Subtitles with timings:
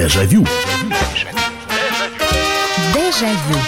[0.00, 0.46] Дежавю.
[2.94, 3.60] Дежавю.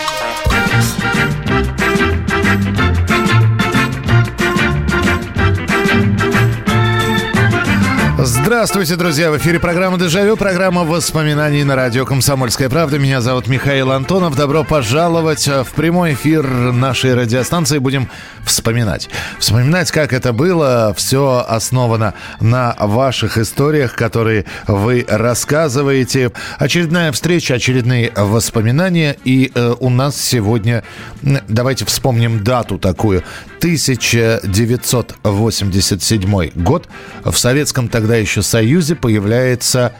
[8.24, 9.32] Здравствуйте, друзья!
[9.32, 12.96] В эфире программа «Дежавю», программа воспоминаний на радио «Комсомольская правда».
[12.96, 14.36] Меня зовут Михаил Антонов.
[14.36, 17.78] Добро пожаловать в прямой эфир нашей радиостанции.
[17.78, 18.08] Будем
[18.44, 19.10] вспоминать.
[19.40, 20.94] Вспоминать, как это было.
[20.96, 26.30] Все основано на ваших историях, которые вы рассказываете.
[26.58, 29.16] Очередная встреча, очередные воспоминания.
[29.24, 30.84] И э, у нас сегодня,
[31.22, 33.24] давайте вспомним дату такую.
[33.62, 36.88] 1987 год.
[37.24, 39.92] В советском тогда еще Союзе появляется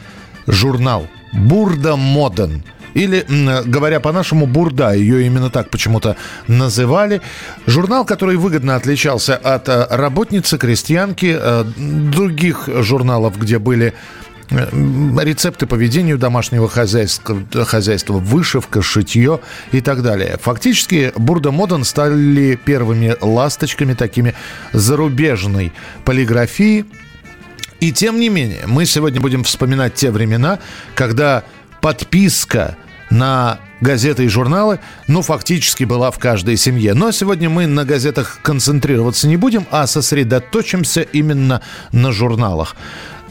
[0.49, 2.65] журнал «Бурда Моден».
[2.95, 3.25] Или,
[3.65, 4.95] говоря по-нашему, бурда.
[4.95, 6.17] Ее именно так почему-то
[6.49, 7.21] называли.
[7.69, 13.95] Журнал, который выгодно отличался от э, работницы, крестьянки, э, других журналов, где были
[14.53, 19.41] рецепты по ведению домашнего хозяйства, хозяйства, вышивка, шитье
[19.73, 20.39] и так далее.
[20.41, 24.35] Фактически Бурда Моден стали первыми ласточками такими
[24.73, 25.73] зарубежной
[26.05, 26.85] полиграфии.
[27.81, 30.61] И тем не менее, мы сегодня будем вспоминать те времена,
[30.95, 31.43] когда
[31.81, 32.77] подписка
[33.11, 36.95] на газеты и журналы, ну, фактически была в каждой семье.
[36.95, 42.77] Но сегодня мы на газетах концентрироваться не будем, а сосредоточимся именно на журналах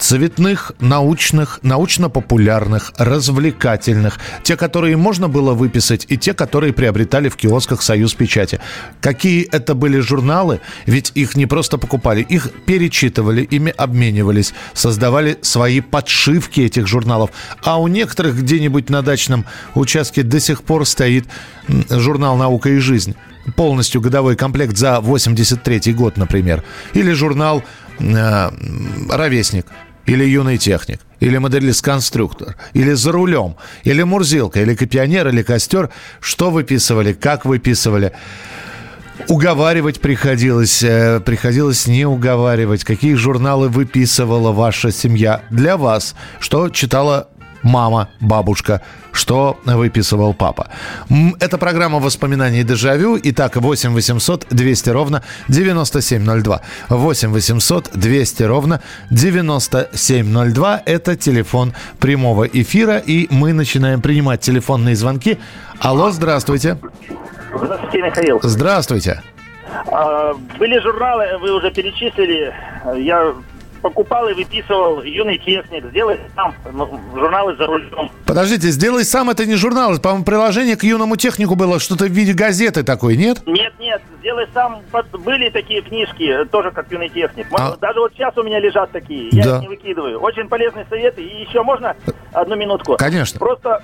[0.02, 4.19] цветных, научных, научно-популярных, развлекательных.
[4.41, 8.59] Те, которые можно было выписать, и те, которые приобретали в киосках «Союз печати».
[8.99, 10.59] Какие это были журналы?
[10.88, 17.30] Ведь их не просто покупали, их перечитывали, ими обменивались, создавали свои подшивки этих журналов.
[17.63, 21.25] А у некоторых где-нибудь на дачном участке до сих пор стоит
[21.89, 23.15] журнал «Наука и жизнь»
[23.55, 26.63] полностью годовой комплект за 83 год, например.
[26.93, 27.63] Или журнал
[27.99, 28.49] э,
[29.09, 29.67] «Ровесник»
[30.05, 36.52] или юный техник, или моделист-конструктор, или за рулем, или мурзилка, или копионер, или костер, что
[36.52, 38.13] выписывали, как выписывали.
[39.27, 42.83] Уговаривать приходилось, э, приходилось не уговаривать.
[42.83, 46.15] Какие журналы выписывала ваша семья для вас?
[46.39, 47.30] Что читала
[47.64, 50.67] мама, бабушка, что выписывал папа.
[51.39, 53.20] Это программа воспоминаний «Дежавю».
[53.23, 56.61] Итак, 8 800 200 ровно 9702.
[56.89, 60.82] 8 800 200 ровно 9702.
[60.86, 62.98] Это телефон прямого эфира.
[62.98, 65.38] И мы начинаем принимать телефонные звонки.
[65.80, 66.77] Алло, здравствуйте.
[67.54, 68.39] Здравствуйте, Михаил.
[68.44, 69.21] Здравствуйте.
[69.88, 72.54] А, были журналы, вы уже перечислили.
[72.98, 73.33] Я
[73.81, 78.11] покупал и выписывал юный техник, сделай сам ну, журналы за рулем.
[78.25, 82.33] Подождите, сделай сам это не журнал, по-моему, приложение к юному технику было что-то в виде
[82.33, 83.41] газеты такой, нет?
[83.45, 83.73] Нет,
[84.21, 84.82] нет, сделай сам.
[85.14, 87.48] Были такие книжки, тоже как юный техник.
[87.52, 87.76] А...
[87.77, 89.55] Даже вот сейчас у меня лежат такие, я да.
[89.55, 90.20] их не выкидываю.
[90.20, 91.21] Очень полезные советы.
[91.21, 91.95] И еще можно
[92.32, 92.98] одну минутку?
[92.98, 93.39] Конечно.
[93.39, 93.83] Просто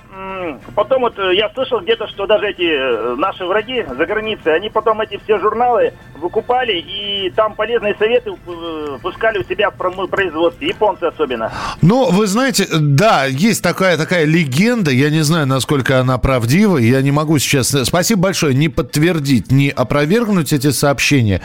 [0.74, 4.70] потом вот э, я слышал где-то, что даже эти э, наши враги за границей, они
[4.70, 9.76] потом эти все журналы выкупали и там полезные советы э, пускали у себя в
[10.06, 11.52] производстве, японцы особенно.
[11.82, 17.02] Ну, вы знаете, да, есть такая, такая легенда, я не знаю, насколько она правдива, я
[17.02, 21.40] не могу сейчас, спасибо большое, не подтвердить, не опровергнуть эти сообщения,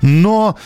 [0.00, 0.56] но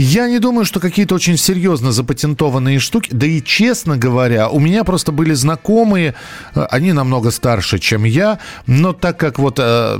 [0.00, 3.10] я не думаю, что какие-то очень серьезно запатентованные штуки.
[3.12, 6.14] Да и честно говоря, у меня просто были знакомые,
[6.54, 9.98] э, они намного старше, чем я, но так как вот э,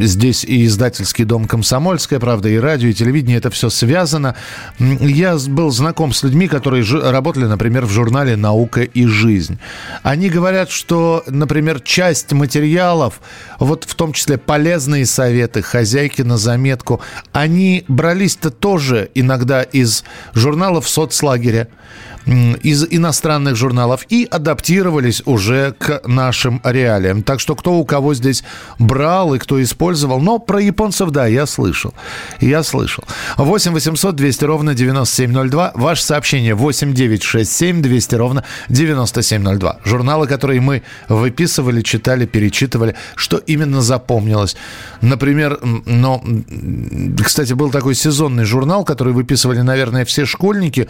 [0.00, 4.34] здесь и издательский дом «Комсомольская правда», и радио, и телевидение, это все связано,
[4.78, 9.60] я был знаком с людьми, которые работали, например, в журнале «Наука и жизнь».
[10.02, 13.20] Они говорят, что, например, часть материалов,
[13.60, 17.00] вот в том числе полезные советы, хозяйки на заметку,
[17.32, 20.04] они брались-то тоже иногда из
[20.34, 21.68] журналов соцлагеря,
[22.26, 27.22] из иностранных журналов и адаптировались уже к нашим реалиям.
[27.22, 28.44] Так что кто у кого здесь
[28.78, 30.20] брал и кто использовал.
[30.20, 31.94] Но про японцев, да, я слышал.
[32.40, 33.04] Я слышал.
[33.36, 35.72] 8 800 200 ровно 9702.
[35.74, 39.80] Ваше сообщение 8 9 6 7 200 ровно 9702.
[39.84, 42.94] Журналы, которые мы выписывали, читали, перечитывали.
[43.14, 44.56] Что именно запомнилось?
[45.00, 46.22] Например, но,
[47.24, 50.88] кстати, был такой сезонный журнал, который выписывали, наверное, все школьники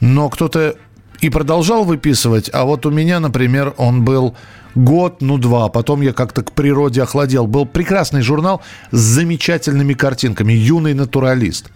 [0.00, 0.76] но кто-то
[1.20, 4.36] и продолжал выписывать, а вот у меня, например, он был
[4.74, 7.46] год, ну два, потом я как-то к природе охладел.
[7.46, 11.70] Был прекрасный журнал с замечательными картинками «Юный натуралист».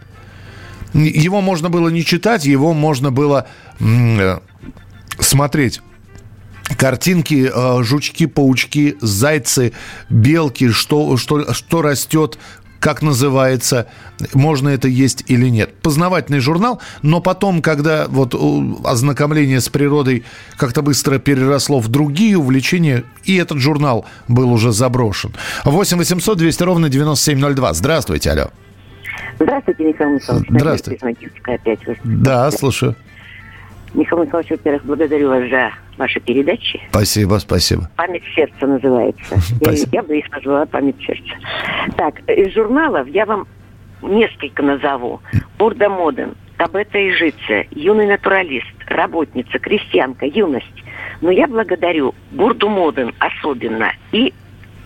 [0.94, 3.46] Его можно было не читать, его можно было
[3.78, 4.38] э,
[5.18, 5.82] смотреть
[6.76, 9.72] картинки, э, жучки, паучки, зайцы,
[10.08, 12.38] белки, что, что, что растет
[12.80, 13.86] как называется,
[14.34, 15.74] можно это есть или нет.
[15.82, 18.34] Познавательный журнал, но потом, когда вот
[18.84, 20.24] ознакомление с природой
[20.56, 25.34] как-то быстро переросло в другие увлечения, и этот журнал был уже заброшен.
[25.64, 27.72] 8 800 200 ровно 9702.
[27.74, 28.50] Здравствуйте, алло.
[29.40, 30.48] Здравствуйте, Михаил Михайлович.
[30.50, 31.30] Здравствуйте.
[31.44, 31.80] Опять.
[32.04, 32.96] Да, слушаю.
[33.94, 36.80] Михаил Михайлович, во-первых, благодарю вас за ваши передачи.
[36.90, 37.88] Спасибо, спасибо.
[37.96, 39.40] «Память сердца» называется.
[39.40, 39.90] Спасибо.
[39.92, 41.34] Я, я бы их назвала «Память сердца».
[41.96, 43.46] Так, из журналов я вам
[44.02, 45.20] несколько назову.
[45.58, 50.84] «Бурда Моден», «Табета и Жице», «Юный натуралист», «Работница», «Крестьянка», «Юность».
[51.20, 54.32] Но я благодарю Бурду Моден особенно и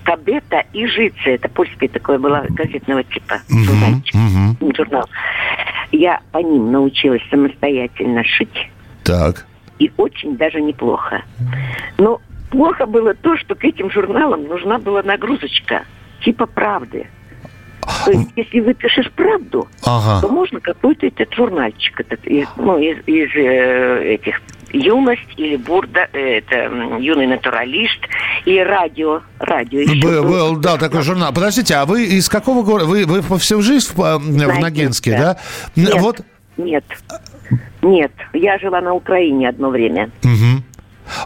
[0.05, 1.31] Табета и Жице.
[1.31, 4.75] Это польское такое было газетного типа мгм.
[4.75, 5.09] журнал.
[5.93, 8.71] Я по ним научилась самостоятельно шить
[9.05, 9.47] Так.
[9.79, 11.23] и очень даже неплохо.
[11.99, 12.21] Но
[12.51, 15.85] плохо было то, что к этим журналам нужна была нагрузочка,
[16.25, 17.07] типа правды.
[18.05, 20.29] То есть, если вы пишешь правду, то Ага.
[20.29, 24.41] можно какой-то этот журнальчик, этот, из, ну, из, из, э, этих
[24.73, 26.71] юность или бурда, э, это
[27.01, 27.99] юный натуралист
[28.45, 29.81] и радио, радио.
[29.81, 31.33] еще Был, был, да, такой журнал.
[31.33, 32.87] Подождите, а вы из какого города?
[32.87, 35.39] Вы, вы по всю жизнь в, э, в Ногинске, да?
[35.75, 35.95] Нет.
[35.99, 36.21] Вот.
[36.57, 36.85] Нет,
[37.83, 40.11] нет, я жила на Украине одно время.
[40.23, 40.65] Мгм.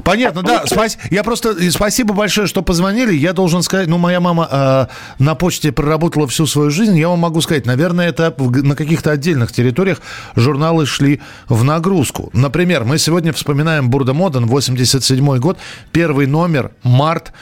[0.05, 0.65] Понятно, да.
[0.67, 3.15] спас- Я просто и спасибо большое, что позвонили.
[3.15, 4.87] Я должен сказать, ну, моя мама э,
[5.23, 6.97] на почте проработала всю свою жизнь.
[6.99, 10.01] Я вам могу сказать, наверное, это на каких-то отдельных территориях
[10.35, 12.31] журналы шли в нагрузку.
[12.33, 15.59] Например, мы сегодня вспоминаем Бурда Моден, 87 год,
[15.93, 17.33] первый номер, март.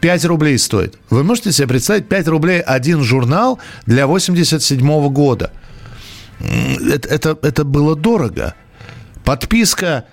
[0.00, 0.96] 5 рублей стоит.
[1.10, 5.50] Вы можете себе представить, 5 рублей один журнал для 87 года.
[6.40, 8.54] Это, это, это было дорого.
[9.24, 10.04] Подписка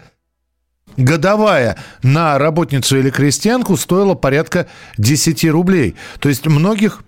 [0.97, 4.67] годовая на работницу или крестьянку стоила порядка
[4.97, 5.95] 10 рублей.
[6.19, 7.03] То есть многих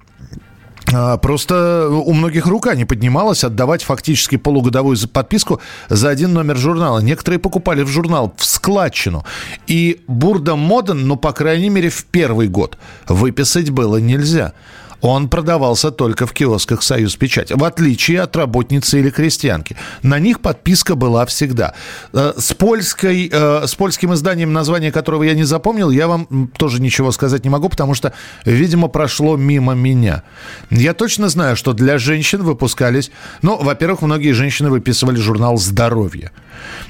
[0.93, 5.59] а, Просто у многих рука не поднималась отдавать фактически полугодовую подписку
[5.89, 6.99] за один номер журнала.
[6.99, 9.25] Некоторые покупали в журнал в складчину.
[9.67, 12.77] И Бурда Моден, ну, по крайней мере, в первый год
[13.07, 14.53] выписать было нельзя.
[15.01, 19.75] Он продавался только в киосках «Союз Печать», в отличие от работницы или крестьянки.
[20.01, 21.73] На них подписка была всегда.
[22.13, 26.81] Э, С, польской, э, с польским изданием, название которого я не запомнил, я вам тоже
[26.81, 28.13] ничего сказать не могу, потому что,
[28.45, 30.23] видимо, прошло мимо меня.
[30.71, 33.11] Я точно знаю, что для женщин выпускались...
[33.41, 36.31] Ну, во-первых, многие женщины выписывали журнал «Здоровье».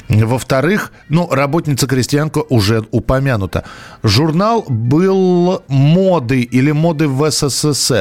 [0.07, 3.65] Во-вторых, ну, работница-крестьянка уже упомянута.
[4.03, 7.96] Журнал был моды или моды в СССР.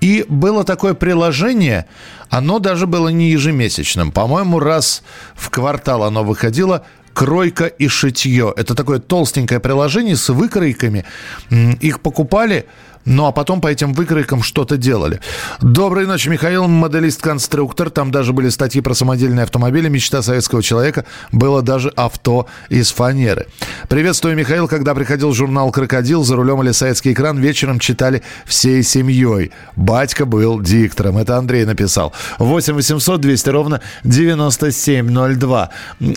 [0.00, 1.86] И было такое приложение,
[2.28, 4.12] оно даже было не ежемесячным.
[4.12, 5.02] По-моему, раз
[5.34, 8.52] в квартал оно выходило кройка и шитье.
[8.56, 11.04] Это такое толстенькое приложение с выкройками.
[11.50, 12.66] Их покупали,
[13.04, 15.20] ну а потом по этим выкройкам что-то делали.
[15.60, 17.90] Доброй ночи, Михаил, моделист-конструктор.
[17.90, 19.88] Там даже были статьи про самодельные автомобили.
[19.88, 21.04] Мечта советского человека.
[21.32, 23.46] Было даже авто из фанеры.
[23.88, 24.68] Приветствую, Михаил.
[24.68, 29.52] Когда приходил журнал «Крокодил», за рулем или советский экран, вечером читали всей семьей.
[29.76, 31.18] Батька был диктором.
[31.18, 32.12] Это Андрей написал.
[32.38, 35.70] 8 800 200 ровно 9702.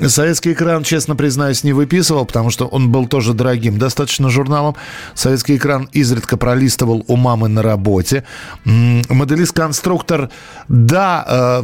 [0.07, 3.79] Советский экран, честно признаюсь, не выписывал, потому что он был тоже дорогим.
[3.79, 4.75] Достаточно журналом.
[5.15, 8.23] Советский экран изредка пролистывал у мамы на работе.
[8.65, 10.29] Моделист-конструктор,
[10.67, 11.63] да, э,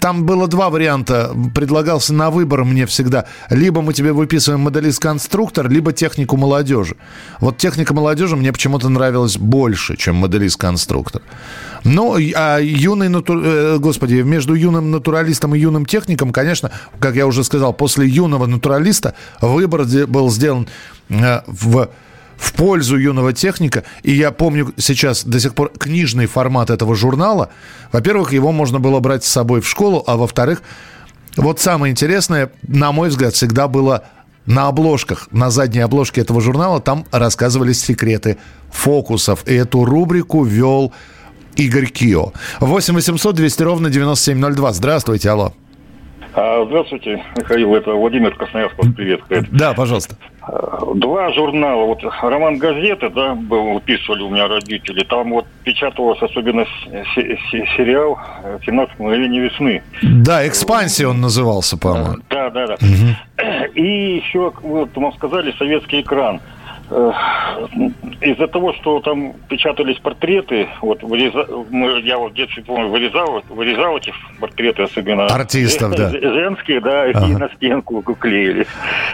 [0.00, 1.32] там было два варианта.
[1.54, 3.26] Предлагался на выбор мне всегда.
[3.50, 6.96] Либо мы тебе выписываем моделист-конструктор, либо технику молодежи.
[7.40, 11.22] Вот техника молодежи мне почему-то нравилась больше, чем моделист-конструктор.
[11.84, 17.26] Ну, а юный, нату- э, господи, между юным натуралистом и юным техником, конечно, как я
[17.26, 20.68] уже сказал, после юного натуралиста выбор был сделан
[21.08, 21.88] э, в
[22.40, 23.84] в пользу юного техника.
[24.02, 27.50] И я помню сейчас до сих пор книжный формат этого журнала.
[27.92, 30.62] Во-первых, его можно было брать с собой в школу, а во-вторых,
[31.36, 34.04] вот самое интересное, на мой взгляд, всегда было
[34.46, 38.38] на обложках, на задней обложке этого журнала, там рассказывались секреты
[38.72, 39.46] фокусов.
[39.46, 40.94] И эту рубрику вел
[41.56, 42.32] Игорь Кио.
[42.60, 44.72] 8 800 200 ровно 9702.
[44.72, 45.52] Здравствуйте, алло.
[46.34, 49.50] А, Здравствуйте, Михаил, это Владимир Красноярск вас приветствует.
[49.50, 50.14] Да, пожалуйста.
[50.42, 56.26] А, Два журнала, вот роман газеты, да, был, выписывали у меня родители, там вот печатался
[56.26, 56.66] особенно
[57.14, 58.18] сериал
[58.66, 59.82] «17 мгновений весны».
[60.02, 62.16] Да, экспансия он назывался, по-моему.
[62.30, 62.76] Да, да, да.
[63.74, 66.40] И еще, вот вам сказали, советский экран.
[66.90, 67.12] Э,
[68.20, 73.42] из-за того, что там печатались портреты, вот выреза, мы, я вот в детстве помню, вырезал,
[73.48, 77.26] вырезал эти портреты, особенно артистов, да, женские, да, ага.
[77.26, 78.66] и на стенку клеили.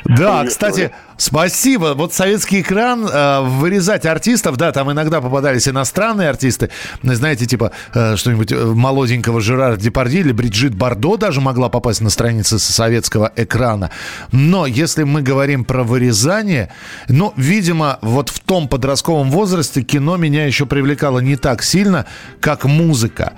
[0.04, 1.94] Да, кстати, спасибо.
[1.94, 6.70] Вот советский экран э, вырезать артистов, да, там иногда попадались иностранные артисты,
[7.02, 12.58] знаете, типа э, что-нибудь молоденького Жерара Депарди или Бриджит Бардо даже могла попасть на страницы
[12.58, 13.90] советского экрана.
[14.32, 16.70] Но если мы говорим про вырезание,
[17.08, 22.06] ну, видимо видимо, вот в том подростковом возрасте кино меня еще привлекало не так сильно,
[22.40, 23.32] как музыка.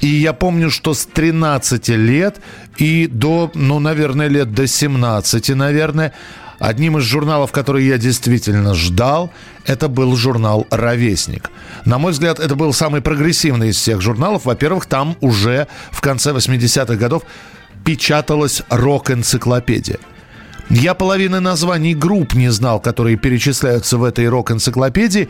[0.00, 2.40] И я помню, что с 13 лет
[2.78, 6.12] и до, ну, наверное, лет до 17, наверное,
[6.58, 9.30] Одним из журналов, который я действительно ждал,
[9.64, 11.52] это был журнал «Ровесник».
[11.84, 14.44] На мой взгляд, это был самый прогрессивный из всех журналов.
[14.44, 17.22] Во-первых, там уже в конце 80-х годов
[17.84, 20.00] печаталась рок-энциклопедия.
[20.70, 25.28] Я половины названий групп не знал, которые перечисляются в этой рок-энциклопедии.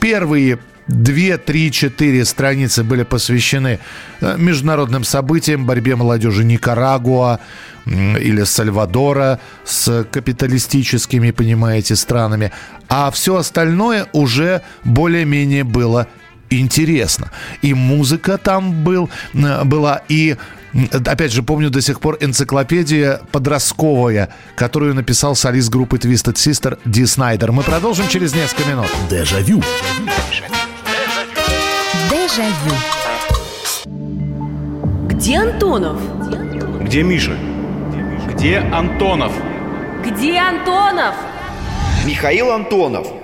[0.00, 3.78] Первые Две, три, четыре страницы были посвящены
[4.20, 7.40] э, международным событиям, борьбе молодежи Никарагуа
[7.86, 12.52] или Сальвадора с капиталистическими, понимаете, странами.
[12.88, 16.06] А все остальное уже более-менее было
[16.50, 17.30] интересно.
[17.62, 20.36] И музыка там был, э, была, и
[21.06, 27.06] Опять же, помню до сих пор энциклопедия подростковая, которую написал солист группы Twisted Sister Ди
[27.06, 27.52] Снайдер.
[27.52, 28.88] Мы продолжим через несколько минут.
[29.08, 29.62] Дежавю.
[32.10, 32.74] Дежавю.
[35.08, 36.00] Где Антонов?
[36.82, 37.36] Где Миша?
[38.32, 39.32] Где Антонов?
[40.04, 41.14] Где Антонов?
[42.04, 43.06] Михаил Антонов–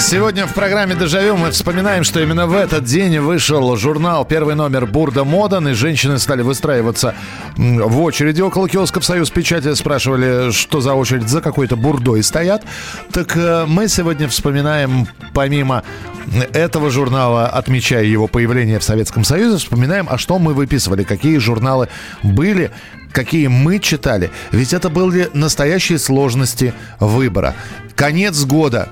[0.00, 4.86] Сегодня в программе «Дежавю» мы вспоминаем, что именно в этот день вышел журнал «Первый номер
[4.86, 7.14] Бурда Модан», и женщины стали выстраиваться
[7.56, 9.72] в очереди около киосков «Союз Печати».
[9.74, 12.64] Спрашивали, что за очередь за какой-то бурдой стоят.
[13.12, 15.84] Так э, мы сегодня вспоминаем, помимо
[16.54, 21.88] этого журнала, отмечая его появление в Советском Союзе, вспоминаем, а что мы выписывали, какие журналы
[22.22, 22.70] были,
[23.12, 24.30] какие мы читали.
[24.50, 27.54] Ведь это были настоящие сложности выбора.
[27.94, 28.88] Конец года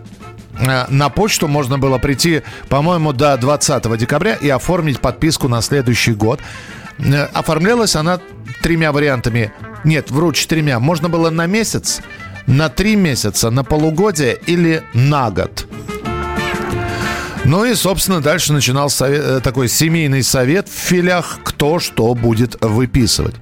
[0.61, 6.41] на почту можно было прийти, по-моему, до 20 декабря и оформить подписку на следующий год.
[6.99, 8.21] Э, оформлялась она
[8.63, 9.53] тремя вариантами.
[9.85, 10.81] Нет, вру, четырьмя.
[10.81, 12.01] Можно было на месяц,
[12.47, 15.67] на три месяца, на полугодие или на год.
[17.45, 22.57] Ну и, собственно, дальше начинался совет, э, такой семейный совет в филях, кто что будет
[22.61, 23.37] выписывать.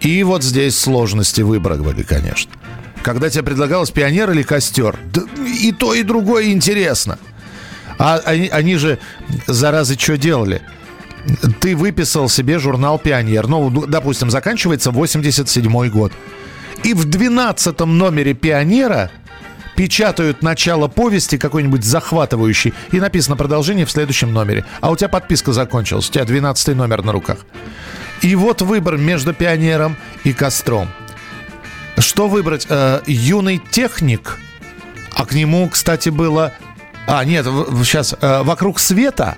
[0.00, 2.52] И вот здесь сложности выбора были, конечно
[3.02, 4.96] когда тебе предлагалось пионер или костер.
[5.12, 5.22] Да
[5.62, 7.18] и то, и другое интересно.
[7.98, 8.98] А они, они же,
[9.46, 10.62] заразы, что делали?
[11.60, 13.46] Ты выписал себе журнал «Пионер».
[13.46, 16.12] Ну, допустим, заканчивается 87 год.
[16.82, 19.10] И в 12 номере «Пионера»
[19.76, 24.64] печатают начало повести какой-нибудь захватывающий, и написано продолжение в следующем номере.
[24.80, 27.38] А у тебя подписка закончилась, у тебя 12 номер на руках.
[28.20, 30.88] И вот выбор между «Пионером» и «Костром».
[31.98, 32.66] Что выбрать?
[32.68, 34.38] Э, юный техник,
[35.22, 36.52] а к нему, кстати, было...
[37.06, 39.36] А, нет, сейчас э, «Вокруг света»,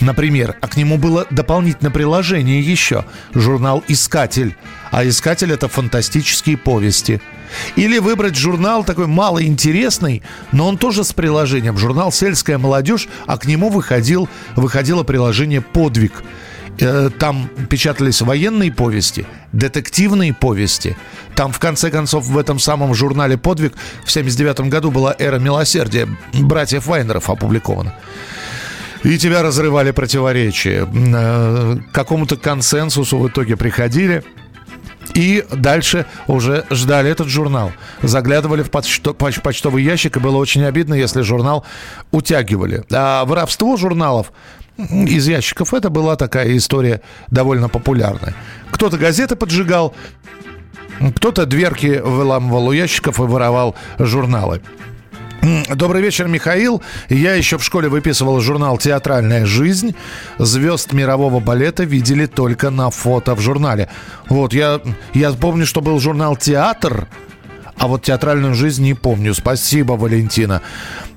[0.00, 3.04] например, а к нему было дополнительное приложение еще.
[3.34, 4.56] Журнал «Искатель».
[4.90, 7.20] А «Искатель»— это фантастические повести.
[7.76, 11.76] Или выбрать журнал такой малоинтересный, но он тоже с приложением.
[11.76, 16.22] Журнал «Сельская молодежь», а к нему выходил, выходило приложение «Подвиг».
[16.78, 20.96] Э, там печатались военные повести, детективные повести.
[21.34, 26.08] Там, в конце концов, в этом самом журнале «Подвиг» в 79 году была «Эра милосердия»
[26.34, 27.94] братьев Вайнеров опубликована.
[29.04, 30.86] И тебя разрывали противоречия.
[30.92, 34.22] Э, к какому-то консенсусу в итоге приходили.
[35.16, 37.72] И дальше уже ждали этот журнал.
[38.02, 41.64] Заглядывали в почто, почтовый ящик, и было очень обидно, если журнал
[42.10, 42.84] утягивали.
[42.92, 44.30] А воровство журналов
[44.76, 45.72] из ящиков.
[45.72, 48.34] Это была такая история довольно популярная.
[48.70, 49.94] Кто-то газеты поджигал,
[51.16, 54.60] кто-то дверки выламывал у ящиков и воровал журналы.
[55.68, 56.82] Добрый вечер, Михаил.
[57.08, 59.94] Я еще в школе выписывал журнал «Театральная жизнь».
[60.38, 63.88] Звезд мирового балета видели только на фото в журнале.
[64.28, 64.80] Вот, я,
[65.14, 67.06] я помню, что был журнал «Театр»,
[67.78, 69.34] а вот театральную жизнь не помню.
[69.34, 70.62] Спасибо, Валентина.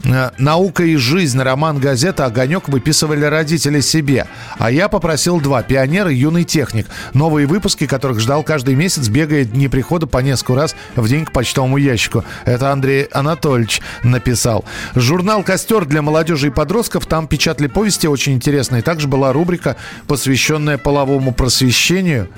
[0.03, 4.27] Э, «Наука и жизнь» роман газета «Огонек» выписывали родители себе.
[4.57, 6.87] А я попросил два «Пионер» и «Юный техник».
[7.13, 11.31] Новые выпуски, которых ждал каждый месяц, бегая дни прихода по несколько раз в день к
[11.31, 12.23] почтовому ящику.
[12.45, 14.65] Это Андрей Анатольевич написал.
[14.95, 17.05] Журнал «Костер» для молодежи и подростков.
[17.05, 18.81] Там печатали повести очень интересные.
[18.81, 19.75] Также была рубрика,
[20.07, 22.29] посвященная половому просвещению.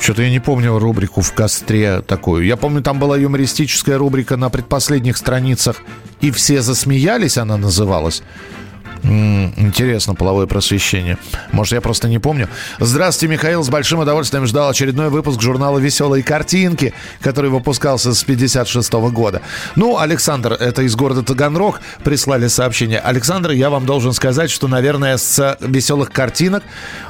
[0.00, 2.44] Что-то я не помню рубрику в костре такую.
[2.44, 5.82] Я помню, там была юмористическая рубрика на предпоследних страницах.
[6.20, 8.22] И все засмеялись, она называлась.
[9.02, 11.16] Интересно, половое просвещение.
[11.52, 12.48] Может, я просто не помню.
[12.80, 13.62] Здравствуйте, Михаил.
[13.62, 19.42] С большим удовольствием ждал очередной выпуск журнала «Веселые картинки», который выпускался с 56 года.
[19.76, 22.98] Ну, Александр, это из города Таганрог, прислали сообщение.
[22.98, 26.64] Александр, я вам должен сказать, что, наверное, с «Веселых картинок»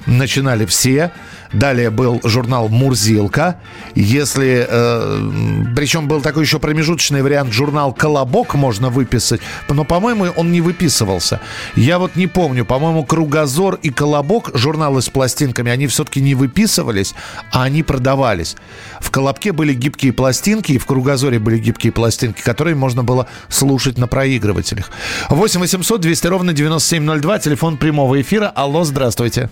[0.07, 1.13] начинали все.
[1.53, 3.57] Далее был журнал «Мурзилка».
[3.95, 4.67] Если...
[4.69, 9.41] э, причем был такой еще промежуточный вариант журнал «Колобок» можно выписать.
[9.69, 11.41] Но, по-моему, он не выписывался.
[11.75, 12.65] Я вот не помню.
[12.65, 17.15] По-моему, «Кругозор» и «Колобок», журналы с пластинками, они все-таки не выписывались,
[17.53, 18.57] а они продавались.
[19.01, 23.99] В «Колобке» были гибкие пластинки, и в «Кругозоре» были гибкие пластинки, которые можно было слушать
[23.99, 24.91] на проигрывателях.
[25.29, 28.49] 8 800 200 ровно 9702, телефон прямого эфира.
[28.49, 29.51] Алло, здравствуйте.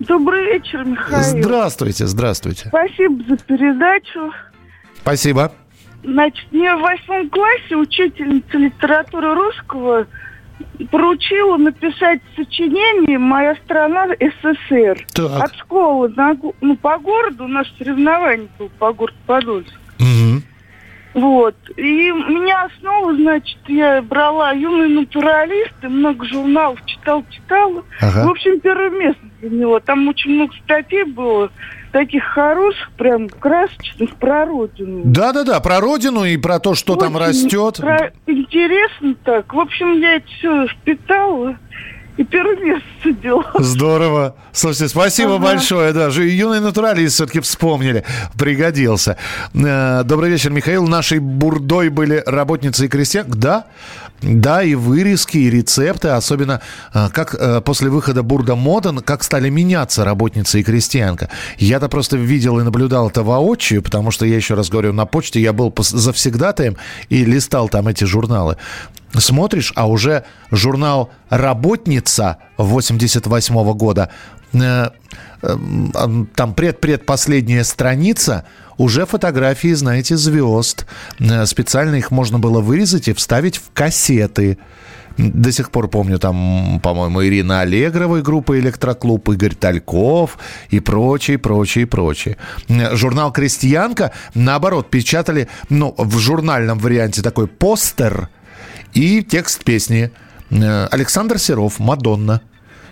[0.00, 1.22] Добрый вечер, Михаил.
[1.22, 2.68] Здравствуйте, здравствуйте.
[2.68, 4.32] Спасибо за передачу.
[5.00, 5.52] Спасибо.
[6.04, 10.06] Значит, мне в восьмом классе учительница литературы русского
[10.90, 15.04] поручила написать сочинение «Моя страна СССР».
[15.12, 15.42] Так.
[15.42, 19.72] От школы на ну, по городу, у нас соревнование было по городу Подольск.
[19.98, 20.42] Мгм.
[21.18, 21.54] Вот.
[21.76, 27.82] И меня основа, значит, я брала юный натуралист, и много журналов читал, читала.
[28.00, 28.26] Ага.
[28.26, 29.80] В общем, первое место для него.
[29.80, 31.50] Там очень много статей было,
[31.92, 35.02] таких хороших, прям красочных, про родину.
[35.04, 37.76] Да-да-да, про родину и про то, что там Очень растет.
[37.78, 39.52] про- Интересно так.
[39.52, 41.56] В общем, я это все впитала
[42.18, 43.44] и первое место сидела.
[43.58, 44.34] Здорово.
[44.52, 45.44] Слушайте, спасибо Ага.
[45.44, 45.92] большое.
[45.92, 48.04] Да, же юный натуралист все-таки вспомнили.
[48.36, 49.16] Пригодился.
[49.54, 50.86] Э, Добрый вечер, Михаил.
[50.86, 53.26] Нашей бурдой были работницы и крестьян.
[53.28, 53.66] Да,
[54.20, 56.60] да, и вырезки, и рецепты, особенно
[56.92, 61.28] э, как э, после выхода Бурда Моден, как стали меняться работница и крестьянка.
[61.58, 65.40] Я-то просто видел и наблюдал это воочию, потому что я еще раз говорю, на почте
[65.40, 66.76] я был завсегдатаем
[67.10, 68.56] и листал там эти журналы.
[69.14, 74.10] Смотришь, а уже журнал «Работница» 88 года,
[74.52, 74.90] э,
[75.42, 75.56] э,
[76.34, 78.44] там предпредпоследняя страница,
[78.76, 80.86] уже фотографии, знаете, звезд.
[81.20, 84.58] Э, Специально их можно было вырезать и вставить в кассеты.
[85.18, 90.38] До сих пор помню там, по-моему, Ирина Аллегрова, группа «Электроклуб», Игорь Тальков
[90.70, 92.36] и прочие, прочие, прочие.
[92.68, 98.28] Э, Журнал «Крестьянка», наоборот, печатали, ну, в журнальном варианте такой постер
[98.94, 100.10] и текст песни.
[100.50, 102.40] Э, Александр Серов, «Мадонна».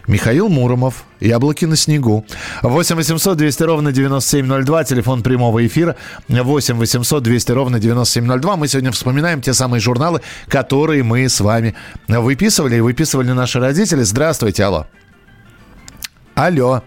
[0.07, 2.25] Михаил Муромов, «Яблоки на снегу».
[2.63, 5.97] 8 800 200 ровно 9702, телефон прямого эфира.
[6.29, 8.57] 8 800 200 ровно 9702.
[8.57, 11.75] Мы сегодня вспоминаем те самые журналы, которые мы с вами
[12.07, 14.03] выписывали и выписывали наши родители.
[14.03, 14.87] Здравствуйте, алло.
[16.37, 16.83] Алло.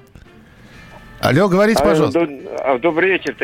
[1.19, 2.26] Алло, говорите, пожалуйста.
[2.63, 3.36] А, Добрый вечер,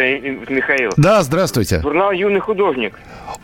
[0.49, 0.91] Михаил.
[0.95, 1.81] Да, здравствуйте.
[1.81, 2.93] Журнал «Юный художник».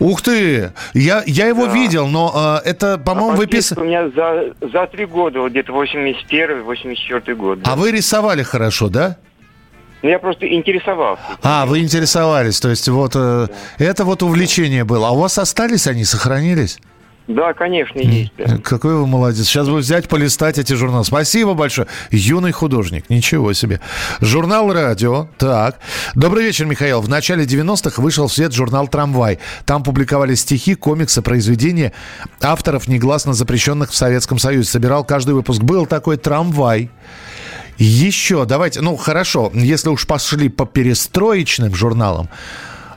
[0.02, 0.72] Ух ты!
[0.96, 3.70] Я, я его видел, но э, это, по-моему, а выпис...
[3.70, 7.60] подписка у меня за, за три года, вот где-то 81-84 год.
[7.66, 9.18] А вы рисовали хорошо, да?
[10.02, 11.22] Ну, я просто интересовался.
[11.44, 15.10] А, вы интересовались, то есть вот э, это вот увлечение было.
[15.10, 16.80] А у вас остались они, сохранились?
[17.36, 18.32] Да, конечно, есть.
[18.64, 19.46] Какой вы молодец.
[19.46, 21.06] Сейчас бы взять, полистать эти журналы.
[21.06, 21.88] Спасибо большое.
[22.12, 23.10] Юный художник.
[23.10, 23.80] Ничего себе.
[24.20, 25.30] Журнал «Радио».
[25.38, 25.80] Так.
[26.16, 27.02] Добрый вечер, Михаил.
[27.02, 29.40] В начале 90-х вышел в свет журнал «Трамвай».
[29.66, 31.94] Там публиковались стихи, комиксы, произведения
[32.42, 34.70] авторов, негласно запрещенных в Советском Союзе.
[34.70, 35.62] Собирал каждый выпуск.
[35.62, 36.90] Был такой «Трамвай».
[37.78, 42.30] Еще, давайте, ну хорошо, если уж пошли по перестроечным журналам,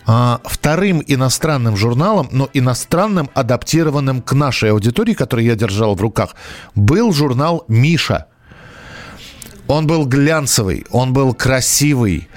[0.07, 6.35] вторым иностранным журналом, но иностранным, адаптированным к нашей аудитории, который я держал в руках,
[6.75, 8.27] был журнал «Миша».
[9.67, 12.29] Он был глянцевый, он был красивый,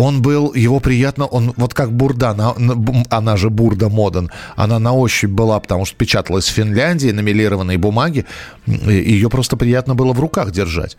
[0.00, 2.54] он был, его приятно, он вот как Бурда, она,
[3.10, 7.76] она же Бурда Моден, она на ощупь была, потому что печаталась в Финляндии на мелированной
[7.76, 8.24] бумаге,
[8.66, 10.96] ее просто приятно было в руках держать.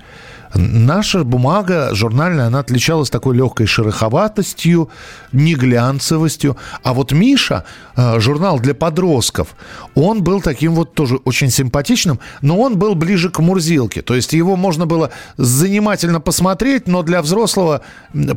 [0.54, 4.90] Наша бумага журнальная, она отличалась такой легкой шероховатостью,
[5.32, 6.58] не глянцевостью.
[6.84, 7.64] А вот Миша,
[7.96, 9.56] э, журнал для подростков,
[9.96, 14.02] он был таким вот тоже очень симпатичным, но он был ближе к Мурзилке.
[14.02, 17.82] То есть его можно было занимательно посмотреть, но для взрослого
[18.14, 18.36] м,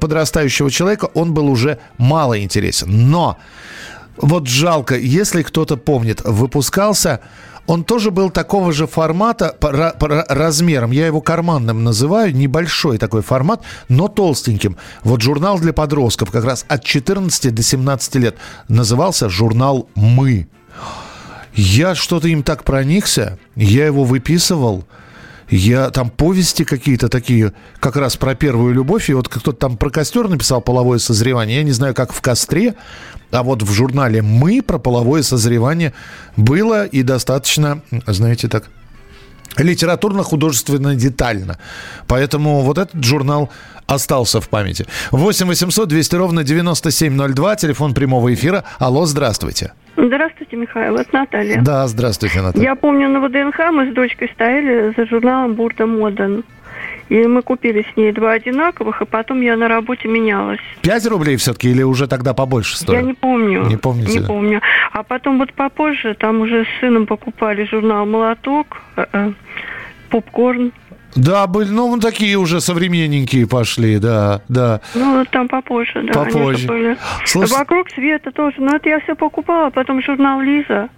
[0.55, 3.11] подрастающего человека он был уже мало интересен.
[3.11, 3.37] Но
[4.17, 7.21] вот жалко, если кто-то помнит, выпускался
[7.67, 10.91] он тоже был такого же формата по, по размерам.
[10.91, 12.37] Я его карманным называю.
[12.37, 14.77] Небольшой такой формат, но толстеньким.
[15.03, 18.37] Вот журнал для подростков как раз от 14 до 17 лет.
[18.69, 20.47] Назывался журнал «Мы».
[21.55, 23.39] Я что-то им так проникся.
[23.57, 24.85] Я его выписывал.
[25.51, 29.11] Я там повести какие-то такие, как раз про первую любовь.
[29.11, 31.59] И вот кто-то там про костер написал половое созревание.
[31.59, 32.75] Я не знаю, как в костре,
[33.31, 35.93] а вот в журнале «Мы» про половое созревание
[36.37, 38.71] было и достаточно, знаете, так
[39.57, 41.59] литературно-художественно детально.
[42.07, 43.51] Поэтому вот этот журнал
[43.87, 44.87] остался в памяти.
[45.11, 48.65] 8 800 200 ровно 9702, телефон прямого эфира.
[48.79, 49.73] Алло, здравствуйте.
[49.97, 51.61] Здравствуйте, Михаил, это Наталья.
[51.63, 52.65] Да, здравствуйте, Наталья.
[52.65, 56.45] Я помню, на ВДНХ мы с дочкой стояли за журналом «Бурда Моден».
[57.09, 60.61] И мы купили с ней два одинаковых, а потом я на работе менялась.
[60.83, 62.99] Пять рублей все-таки или уже тогда побольше стоит?
[62.99, 63.67] Я не помню.
[63.67, 64.19] Не помните?
[64.19, 64.61] Не помню.
[64.93, 69.35] А потом вот попозже там уже с сыном покупали журнал «Молоток», э -э,
[70.11, 70.73] «Попкорн».
[71.15, 74.81] Да, были, ну, такие уже современненькие пошли, да, да.
[74.95, 76.25] Ну, там попозже, да.
[76.25, 76.67] Попозже.
[76.67, 76.99] Были.
[77.25, 77.59] Слушай...
[77.59, 78.57] Вокруг света тоже.
[78.59, 80.89] Но это я все покупала, потом журнал «Лиза».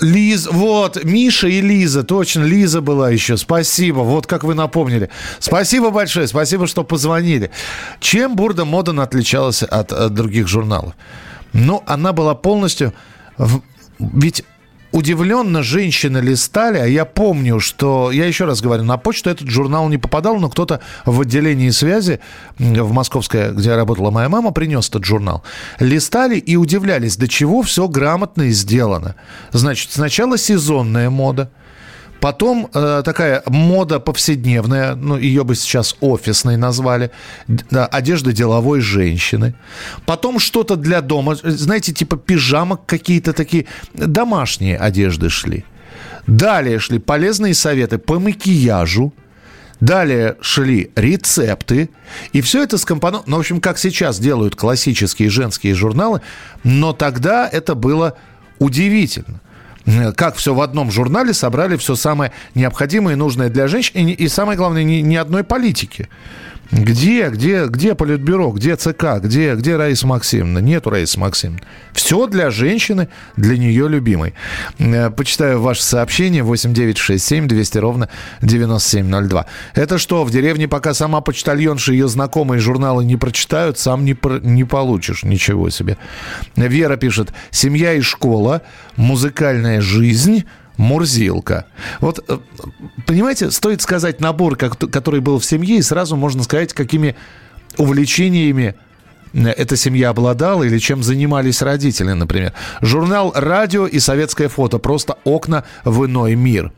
[0.00, 5.10] Лиз, вот, Миша и Лиза, точно, Лиза была еще, спасибо, вот как вы напомнили.
[5.38, 7.50] Спасибо большое, спасибо, что позвонили.
[8.00, 10.94] Чем Бурда Моден отличалась от, от других журналов?
[11.52, 12.94] Ну, она была полностью...
[13.98, 14.44] Ведь
[14.92, 19.88] удивленно женщины листали, а я помню, что, я еще раз говорю, на почту этот журнал
[19.88, 22.20] не попадал, но кто-то в отделении связи
[22.58, 25.42] в Московской, где работала моя мама, принес этот журнал.
[25.80, 29.16] Листали и удивлялись, до чего все грамотно и сделано.
[29.50, 31.50] Значит, сначала сезонная мода–
[32.22, 37.10] Потом э, такая мода повседневная, ну, ее бы сейчас офисной назвали,
[37.48, 39.54] да, одежда деловой женщины.
[40.06, 45.64] Потом что-то для дома, знаете, типа пижамок какие-то такие, домашние одежды шли.
[46.28, 49.12] Далее шли полезные советы по макияжу.
[49.80, 51.90] Далее шли рецепты.
[52.32, 53.24] И все это скомпоновано.
[53.26, 56.20] Ну, в общем, как сейчас делают классические женские журналы.
[56.62, 58.16] Но тогда это было
[58.60, 59.40] удивительно
[60.16, 64.28] как все в одном журнале собрали все самое необходимое и нужное для женщин, и, и
[64.28, 66.08] самое главное, ни, ни одной политики.
[66.72, 70.58] Где, где, где Политбюро, где ЦК, где, где Раиса Максимовна?
[70.58, 71.60] Нету Раисы Максимовны.
[71.92, 74.32] Все для женщины, для нее любимой.
[74.78, 78.08] Э, почитаю ваше сообщение 8967 200 ровно
[78.40, 79.44] 9702.
[79.74, 84.64] Это что, в деревне пока сама почтальонша ее знакомые журналы не прочитают, сам не, не
[84.64, 85.24] получишь.
[85.24, 85.98] Ничего себе.
[86.56, 88.62] Вера пишет, семья и школа,
[88.96, 91.66] музыкальная жизнь– Мурзилка.
[92.00, 92.38] Вот, э,
[93.06, 97.16] понимаете, стоит сказать набор, который был в семье, и сразу можно сказать, какими
[97.76, 98.74] увлечениями
[99.32, 102.52] э, эта семья обладала или чем занимались родители, например.
[102.80, 104.78] Журнал «Радио» и советское фото.
[104.78, 106.72] Просто окна в иной мир.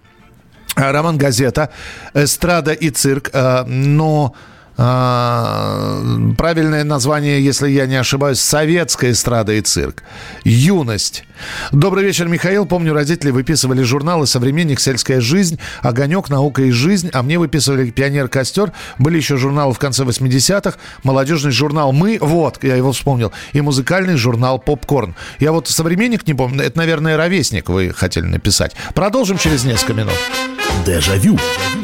[0.76, 1.70] Роман «Газета»,
[2.14, 3.30] «Эстрада» и «Цирк».
[3.32, 10.02] Э, но а, правильное название, если я не ошибаюсь, «Советская эстрада и цирк».
[10.42, 11.24] «Юность».
[11.72, 12.66] Добрый вечер, Михаил.
[12.66, 18.28] Помню, родители выписывали журналы «Современник», «Сельская жизнь», «Огонек», «Наука и жизнь», а мне выписывали «Пионер»,
[18.28, 18.72] «Костер».
[18.98, 24.16] Были еще журналы в конце 80-х, молодежный журнал «Мы», вот, я его вспомнил, и музыкальный
[24.16, 25.14] журнал «Попкорн».
[25.38, 28.74] Я вот «Современник» не помню, это, наверное, «Ровесник» вы хотели написать.
[28.94, 30.14] Продолжим через несколько минут.
[30.84, 31.36] Дежавю.
[31.36, 31.83] Дежавю.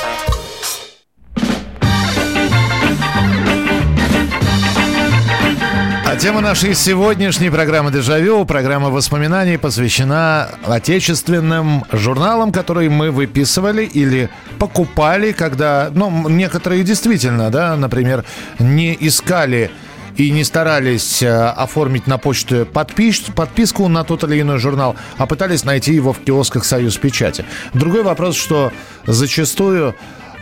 [6.21, 14.29] Тема нашей сегодняшней программы «Дежавю», программа воспоминаний, посвящена отечественным журналам, которые мы выписывали или
[14.59, 18.23] покупали, когда, ну, некоторые действительно, да, например,
[18.59, 19.71] не искали
[20.15, 25.25] и не старались э, оформить на почту подпис, подписку на тот или иной журнал, а
[25.25, 27.45] пытались найти его в киосках «Союз Печати».
[27.73, 28.71] Другой вопрос, что
[29.07, 29.95] зачастую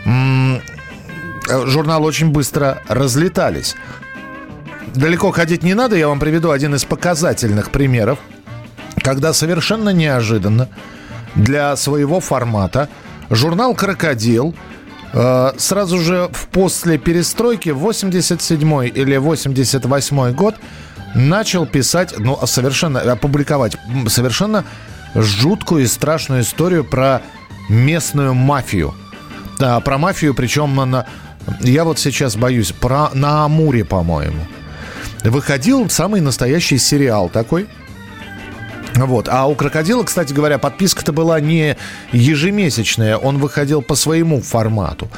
[0.04, 0.62] м-
[1.48, 3.78] журналы очень быстро разлетались
[4.94, 5.96] далеко ходить не надо.
[5.96, 8.20] Я вам приведу один из показательных примеров,
[9.04, 10.70] когда совершенно неожиданно
[11.36, 12.90] для своего формата
[13.30, 14.56] журнал «Крокодил»
[15.14, 20.56] э, сразу же в после перестройки 87 или 88 год
[21.16, 24.66] начал писать, ну, совершенно, опубликовать совершенно
[25.16, 27.22] жуткую и страшную историю про
[27.70, 28.94] местную мафию.
[29.58, 31.06] Да, про мафию, причем на,
[31.62, 34.46] я вот сейчас боюсь, про, на Амуре, по-моему.
[35.24, 37.68] Выходил самый настоящий сериал такой–
[38.96, 39.30] вот.
[39.30, 41.78] А у крокодила, кстати говоря, подписка-то была не
[42.12, 45.10] ежемесячная, он выходил по своему формату.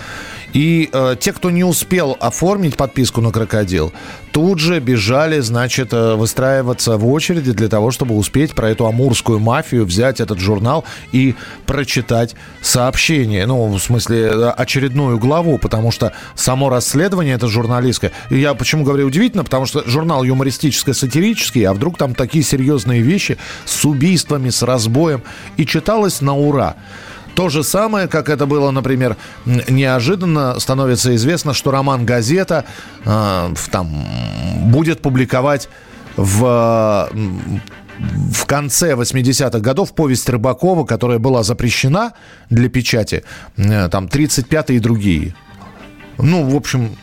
[0.53, 3.93] И э, те, кто не успел оформить подписку на крокодил,
[4.31, 9.39] тут же бежали, значит, э, выстраиваться в очереди для того, чтобы успеть про эту амурскую
[9.39, 11.35] мафию взять этот журнал и
[11.65, 13.45] прочитать сообщение.
[13.45, 18.11] Ну, в смысле, э, очередную главу, потому что само расследование это журналистское.
[18.29, 23.37] И я почему говорю удивительно, потому что журнал юмористическо-сатирический, а вдруг там такие серьезные вещи
[23.65, 25.23] с убийствами, с разбоем.
[25.57, 26.75] И читалось на ура.
[27.35, 32.65] То же самое, как это было, например, неожиданно становится известно, что роман «Газета»
[33.05, 34.05] э, там,
[34.71, 35.69] будет публиковать
[36.17, 37.09] в
[38.31, 42.13] в конце 80-х годов повесть Рыбакова, которая была запрещена
[42.49, 43.23] для печати,
[43.55, 45.35] там 35-е и другие.
[46.17, 46.95] Ну, в общем,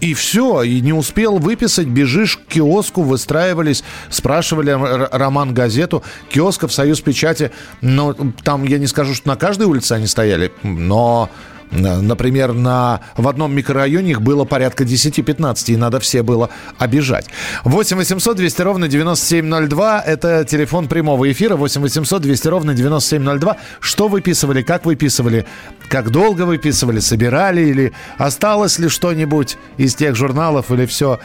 [0.00, 4.70] и все, и не успел выписать, бежишь к киоску, выстраивались, спрашивали
[5.10, 10.06] роман газету, киосков Союз печати, но там я не скажу, что на каждой улице они
[10.06, 11.30] стояли, но
[11.70, 17.26] Например, на, в одном микрорайоне их было порядка 10-15, и надо все было обижать.
[17.64, 20.00] 8 800 200 ровно 9702.
[20.00, 21.56] Это телефон прямого эфира.
[21.56, 23.56] 8 800 200 ровно 9702.
[23.80, 25.46] Что выписывали, как выписывали,
[25.88, 31.20] как долго выписывали, собирали или осталось ли что-нибудь из тех журналов или все,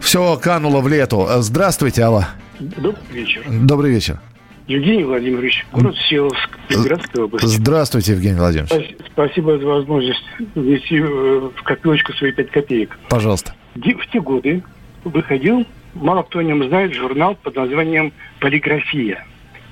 [0.00, 1.28] все кануло в лету.
[1.38, 2.28] Здравствуйте, Алла.
[2.58, 3.44] Добрый вечер.
[3.48, 4.20] Добрый вечер.
[4.66, 7.44] Евгений Владимирович, город Силовск, Ленинградская область.
[7.44, 8.96] Здравствуйте, Евгений Владимирович.
[9.12, 10.24] Спасибо за возможность
[10.54, 12.98] внести э, в копилочку свои пять копеек.
[13.10, 13.54] Пожалуйста.
[13.74, 14.62] В те годы
[15.04, 19.26] выходил, мало кто о нем знает, журнал под названием «Полиграфия».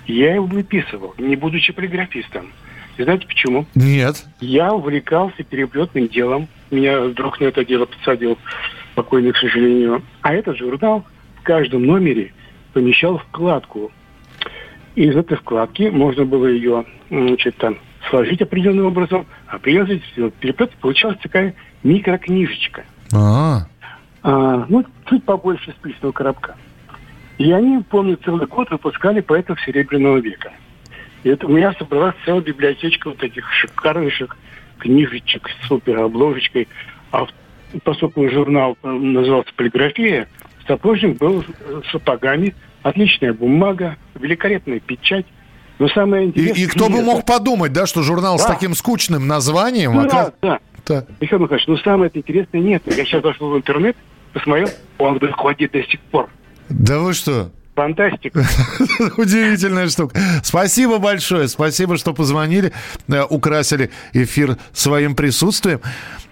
[0.06, 2.52] Я его выписывал, не будучи полиграфистом.
[2.98, 3.66] И знаете почему?
[3.74, 4.26] Нет.
[4.40, 6.48] Я увлекался переплетным делом.
[6.70, 8.36] Меня друг на это дело подсадил,
[8.94, 10.02] покойный, к сожалению.
[10.20, 11.06] А этот журнал
[11.40, 12.34] в каждом номере
[12.74, 13.90] помещал вкладку
[14.94, 17.78] и из этой вкладки можно было ее значит, там,
[18.10, 22.84] сложить определенным образом, а привязать, сделать переплет, получалась такая микрокнижечка.
[23.12, 23.68] А-а-а.
[24.22, 26.56] А, ну, чуть побольше списанного коробка.
[27.38, 30.52] И они, помню, целый год выпускали поэтов Серебряного века.
[31.24, 34.36] И это у меня собралась целая библиотечка вот этих шикарнейших
[34.78, 36.68] книжечек с суперобложечкой.
[37.10, 37.26] А
[37.84, 40.28] поскольку журнал э, назывался «Полиграфия»,
[40.66, 45.26] сапожник был с сапогами отличная бумага, великолепная печать.
[45.78, 46.62] Но самое интересное...
[46.62, 48.44] И, и кто бы мог подумать, да, что журнал да.
[48.44, 49.94] с таким скучным названием...
[49.94, 50.60] Ну, да, да.
[50.86, 51.06] да.
[51.20, 52.82] Михаил Михайлович, ну самое интересное нет.
[52.86, 53.96] Я сейчас зашел в интернет,
[54.32, 54.68] посмотрел,
[54.98, 56.28] он выходит до сих пор.
[56.68, 57.50] Да вы что?
[57.74, 58.44] Фантастика.
[59.16, 60.20] Удивительная штука.
[60.42, 61.48] Спасибо большое.
[61.48, 62.70] Спасибо, что позвонили,
[63.08, 65.80] э, украсили эфир своим присутствием.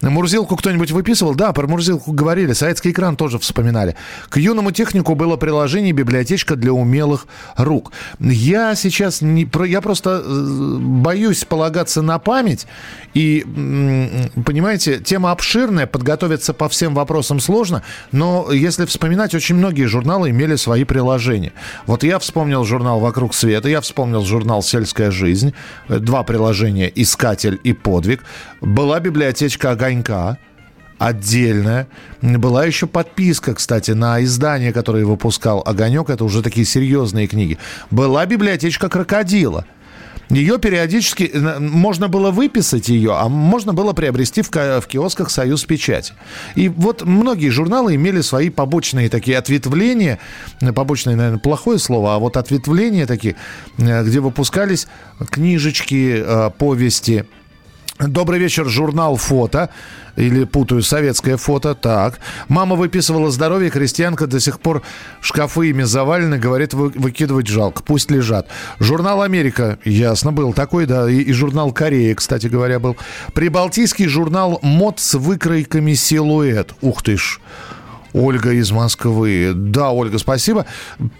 [0.02, 1.34] Мурзилку кто-нибудь выписывал?
[1.34, 2.52] Да, про Мурзилку говорили.
[2.52, 3.96] Советский экран тоже вспоминали.
[4.28, 7.26] К юному технику было приложение «Библиотечка для умелых
[7.56, 7.92] рук».
[8.18, 9.48] Я сейчас не...
[9.66, 12.66] Я просто э, боюсь полагаться на память.
[13.14, 13.44] И,
[14.44, 17.82] понимаете, тема обширная, подготовиться по всем вопросам сложно.
[18.12, 21.29] Но если вспоминать, очень многие журналы имели свои приложения.
[21.86, 25.54] Вот я вспомнил журнал «Вокруг света», я вспомнил журнал «Сельская жизнь».
[25.88, 28.24] Два приложения «Искатель» и «Подвиг».
[28.60, 30.38] Была библиотечка «Огонь огонька
[30.98, 31.88] отдельная.
[32.20, 36.10] Была еще подписка, кстати, на издание, которое выпускал «Огонек».
[36.10, 37.58] Это уже такие серьезные книги.
[37.90, 39.64] Была библиотечка «Крокодила».
[40.30, 46.14] Ее периодически можно было выписать ее, а можно было приобрести в, в киосках «Союз печати».
[46.54, 50.20] И вот многие журналы имели свои побочные такие ответвления,
[50.74, 53.34] побочные, наверное, плохое слово, а вот ответвления такие,
[53.78, 54.86] э, где выпускались
[55.30, 57.24] книжечки, э, повести–
[58.08, 59.68] Добрый вечер, журнал «Фото».
[60.16, 61.74] Или путаю, советское фото.
[61.74, 62.20] Так.
[62.48, 64.82] Мама выписывала здоровье, крестьянка до сих пор
[65.20, 68.48] шкафы ими завалены, говорит, вы, выкидывать жалко, пусть лежат.
[68.78, 72.96] Журнал «Америка», ясно, был такой, да, и, и журнал «Корея», кстати говоря, был.
[73.34, 76.74] Прибалтийский журнал «Мод» с выкройками «Силуэт».
[76.80, 77.40] Ух ты ж.
[78.12, 79.52] Ольга из Москвы.
[79.54, 80.66] Да, Ольга, спасибо.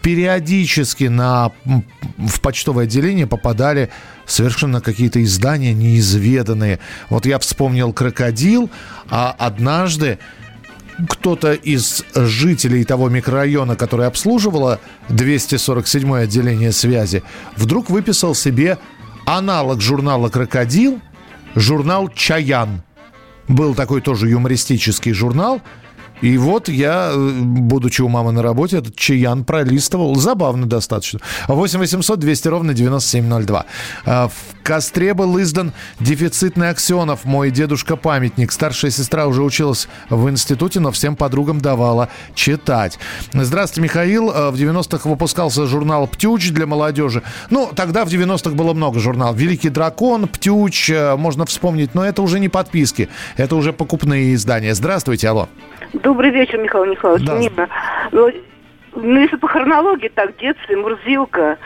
[0.03, 1.53] Периодически на,
[2.17, 3.91] в почтовое отделение попадали
[4.27, 6.81] совершенно какие-то издания неизведанные.
[7.09, 8.71] Вот я вспомнил «Крокодил»,
[9.09, 10.19] а однажды
[11.09, 17.23] кто-то из жителей того микрорайона, который обслуживало 247 отделение связи,
[17.57, 18.79] вдруг выписал себе
[19.27, 21.01] аналог журнала «Крокодил»,
[21.55, 22.83] журнал «Чаян».
[23.49, 25.61] Был такой тоже юмористический журнал–
[26.21, 30.15] И вот я, э, будучи у мамы на работе, этот чаян пролистывал.
[30.17, 31.21] Забавно достаточно.
[31.49, 33.65] 8 800 200 ровно 9702.
[34.05, 38.53] А, В Костре был издан дефицитный Аксенов, мой дедушка памятник.
[38.53, 42.99] Старшая сестра уже училась в институте, но всем подругам давала читать.
[43.33, 44.31] Здравствуйте, Михаил.
[44.33, 47.23] А, В 90-х выпускался журнал «Птюч» для молодежи.
[47.49, 49.37] Ну, тогда в 90-х было много журналов.
[49.37, 54.75] «Великий дракон», «Птюч», э, можно вспомнить, но это уже не подписки, это уже покупные издания.
[54.75, 55.49] Здравствуйте, алло.
[56.11, 57.25] Добрый вечер, Михаил Михайлович.
[57.25, 57.39] Да.
[57.39, 57.69] Нина.
[58.11, 58.33] Ну,
[58.97, 61.57] ну, если по хронологии, так, в детстве, Мурзилка.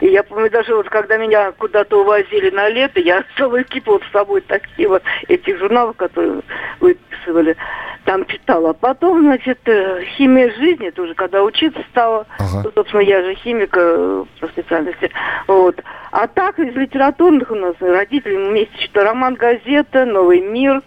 [0.00, 4.02] И я помню, даже вот когда меня куда-то увозили на лето, я целый кип вот
[4.02, 6.40] с собой такие вот этих журналов, которые
[6.80, 7.58] выписывали,
[8.06, 8.70] там читала.
[8.70, 12.26] А потом, значит, э, химия жизни, это уже когда учиться стала.
[12.64, 15.10] Ну, собственно, я же химик э, по специальности.
[15.46, 15.78] Вот.
[16.10, 20.80] А так, из литературных у нас родители вместе читали роман «Газета», «Новый мир»,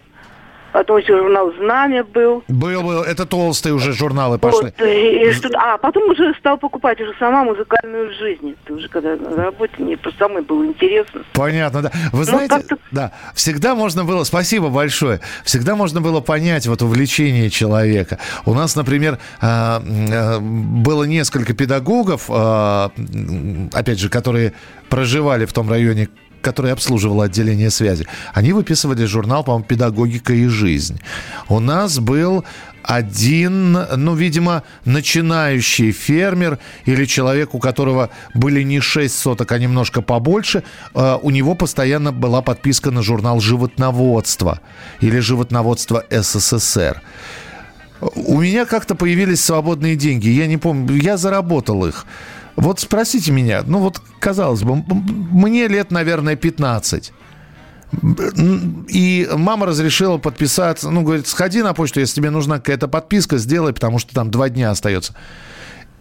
[0.74, 2.42] потом еще журнал «Знамя» был.
[2.48, 3.02] Был, был.
[3.02, 4.72] Это толстые уже журналы пошли.
[4.76, 8.54] Вот, и- и что- а потом уже стал покупать уже сама музыкальную жизнь.
[8.64, 11.22] Это уже когда на работе мне просто самой было интересно.
[11.32, 11.92] Понятно, да.
[12.12, 17.50] Вы Ну, знаете, да, всегда можно было, спасибо большое, всегда можно было понять вот увлечение
[17.50, 18.18] человека.
[18.44, 22.90] У нас, например, а, а, было несколько педагогов, а,
[23.72, 24.54] опять же, которые
[24.88, 26.08] проживали в том районе,
[26.44, 28.06] который обслуживал отделение связи.
[28.32, 31.00] Они выписывали журнал, по-моему, «Педагогика и жизнь».
[31.48, 32.44] У нас был
[32.84, 40.02] один, ну, видимо, начинающий фермер или человек, у которого были не 6 соток, а немножко
[40.02, 40.62] побольше,
[40.94, 44.60] э, у него постоянно была подписка на журнал «Животноводство»
[45.00, 47.00] или «Животноводство СССР».
[48.14, 50.28] У меня как-то появились свободные деньги.
[50.28, 52.04] Я не помню, я заработал их.
[52.56, 57.12] Вот спросите меня, ну вот, казалось бы, мне лет, наверное, 15.
[58.88, 60.90] И мама разрешила подписаться.
[60.90, 64.48] Ну, говорит, сходи на почту, если тебе нужна какая-то подписка, сделай, потому что там два
[64.48, 65.14] дня остается.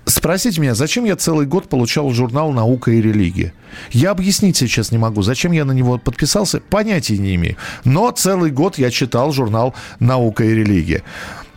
[0.06, 3.54] Спросите меня, зачем я целый год получал журнал «Наука и религия»?
[3.92, 5.22] Я объяснить сейчас не могу.
[5.22, 7.56] Зачем я на него подписался, понятия не имею.
[7.86, 11.04] Но целый год я читал журнал «Наука и религия».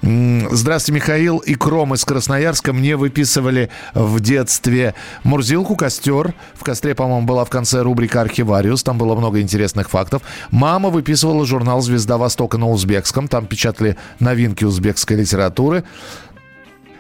[0.08, 2.72] Здравствуйте, Михаил и Кром из Красноярска.
[2.72, 6.32] Мне выписывали в детстве Мурзилку, костер.
[6.54, 8.84] В костре, по-моему, была в конце рубрика «Архивариус».
[8.84, 10.22] Там было много интересных фактов.
[10.52, 13.26] Мама выписывала журнал «Звезда Востока» на узбекском.
[13.26, 15.82] Там печатали новинки узбекской литературы.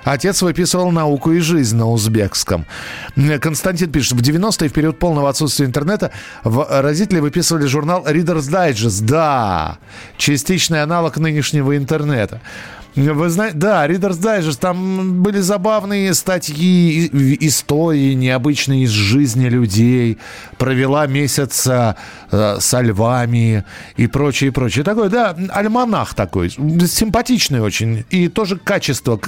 [0.02, 2.64] Отец выписывал науку и жизнь на узбекском.
[3.40, 6.12] Константин пишет, в 90-е, в период полного отсутствия интернета,
[6.44, 9.04] в- родители выписывали журнал Reader's Digest.
[9.04, 9.78] Да,
[10.16, 12.40] частичный аналог нынешнего интернета.
[12.96, 17.10] Вы знаете, да, Reader's Digest, там были забавные статьи,
[17.46, 20.16] истории необычные из жизни людей.
[20.56, 21.94] Провела месяц э,
[22.30, 23.66] э, со львами
[23.98, 24.82] и прочее, прочее.
[24.82, 28.06] Такой, да, альманах такой, симпатичный очень.
[28.08, 29.20] И тоже качество,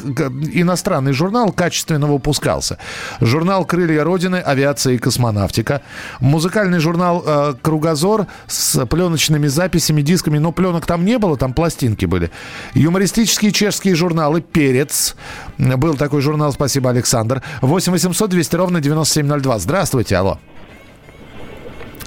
[0.51, 2.79] иностранный журнал качественно выпускался.
[3.21, 5.83] Журнал «Крылья Родины», «Авиация и космонавтика».
[6.21, 10.39] Музыкальный журнал э, «Кругозор» с пленочными записями, дисками.
[10.39, 12.31] Но пленок там не было, там пластинки были.
[12.73, 15.17] Юмористические чешские журналы «Перец».
[15.59, 17.43] Был такой журнал, спасибо, Александр.
[17.61, 19.59] 8 800 200 ровно 9702.
[19.59, 20.39] Здравствуйте, алло.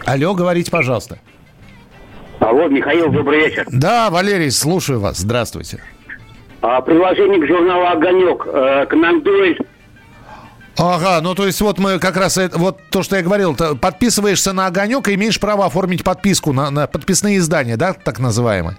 [0.05, 1.19] Алло, говорите, пожалуйста.
[2.39, 3.67] Алло, Михаил, добрый вечер.
[3.69, 5.17] Да, Валерий, слушаю вас.
[5.17, 5.83] Здравствуйте.
[6.61, 8.47] А, приложение к журналу «Огонек».
[8.47, 9.57] Э, Конан Дойль.
[10.77, 14.67] Ага, ну то есть вот мы как раз вот то, что я говорил, подписываешься на
[14.67, 18.77] огонек и имеешь право оформить подписку на, на подписные издания, да, так называемые.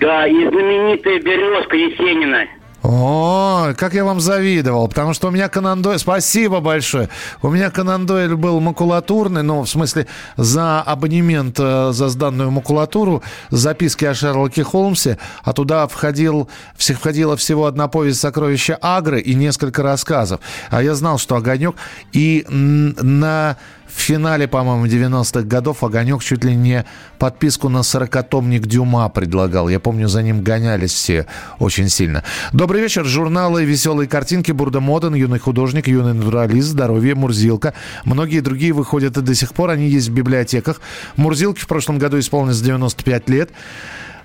[0.00, 2.44] Да, и знаменитая «Березка» Есенина.
[2.88, 5.48] О, как я вам завидовал, потому что у меня
[5.82, 5.98] Дойль...
[5.98, 7.08] Спасибо большое.
[7.42, 10.06] У меня Конан Дойль был макулатурный, ну, в смысле,
[10.36, 17.36] за абонемент э, за сданную макулатуру, записки о Шерлоке Холмсе, а туда входил, все- входила
[17.36, 20.40] всего одна повесть «Сокровища Агры» и несколько рассказов.
[20.70, 21.74] А я знал, что «Огонек»
[22.12, 23.56] и на...
[23.96, 26.84] В финале, по-моему, 90-х годов Огонек чуть ли не
[27.18, 29.70] подписку на сорокатомник Дюма предлагал.
[29.70, 31.26] Я помню, за ним гонялись все
[31.58, 32.22] очень сильно.
[32.52, 33.06] Добрый вечер.
[33.06, 37.72] Журналы «Веселые картинки», «Бурда Моден», «Юный художник», «Юный натуралист», «Здоровье», «Мурзилка».
[38.04, 39.70] Многие другие выходят и до сих пор.
[39.70, 40.82] Они есть в библиотеках.
[41.16, 43.50] Мурзилке в прошлом году исполнилось 95 лет.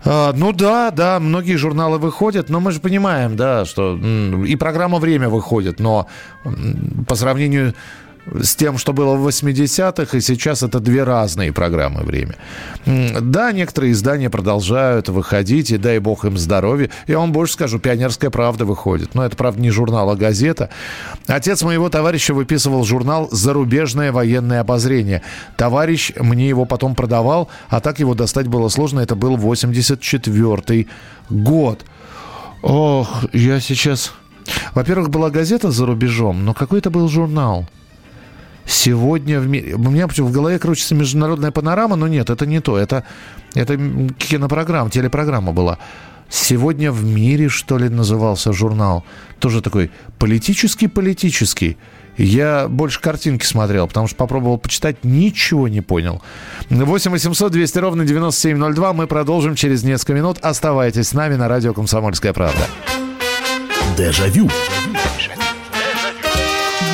[0.04, 3.98] А, Ну да, да, многие журналы выходят, но мы же понимаем, да, что
[4.46, 6.08] и программа «Время» выходит, но
[7.08, 7.74] по сравнению
[8.42, 12.36] с тем, что было в 80-х, и сейчас это две разные программы «Время».
[12.86, 16.90] Да, некоторые издания продолжают выходить, и дай бог им здоровья.
[17.08, 19.16] Я вам больше скажу, «Пионерская правда» выходит.
[19.16, 20.70] Но это, правда, не журнал, а газета.
[21.28, 25.24] Отец моего товарища выписывал журнал «Зарубежное военное обозрение».
[25.58, 29.00] Товарищ мне его потом продавал, а так его достать было сложно.
[29.00, 30.88] Это был 84
[31.30, 31.86] год.
[32.62, 34.14] Ох, я сейчас...
[34.74, 37.68] Во-первых, была газета за рубежом, но какой-то был журнал.
[38.66, 39.76] Сегодня в мире...
[39.76, 42.78] У меня в голове крутится международная панорама, но нет, это не то.
[42.78, 43.04] Это,
[43.54, 43.78] это
[44.18, 45.78] кинопрограмма, телепрограмма была.
[46.30, 49.04] Сегодня в мире, что ли, назывался журнал.
[49.40, 51.78] Тоже такой политический-политический.
[52.18, 56.22] Я больше картинки смотрел, потому что попробовал почитать, ничего не понял.
[56.70, 58.94] 8 800 200 ровно 9702.
[58.94, 60.38] Мы продолжим через несколько минут.
[60.42, 62.66] Оставайтесь с нами на радио «Комсомольская правда».
[63.98, 64.50] Дежавю.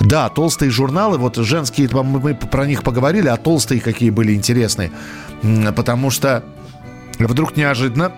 [0.00, 4.92] Да, толстые журналы, вот женские, мы про них поговорили, а толстые какие были интересные.
[5.74, 6.44] Потому что
[7.18, 8.12] вдруг неожиданно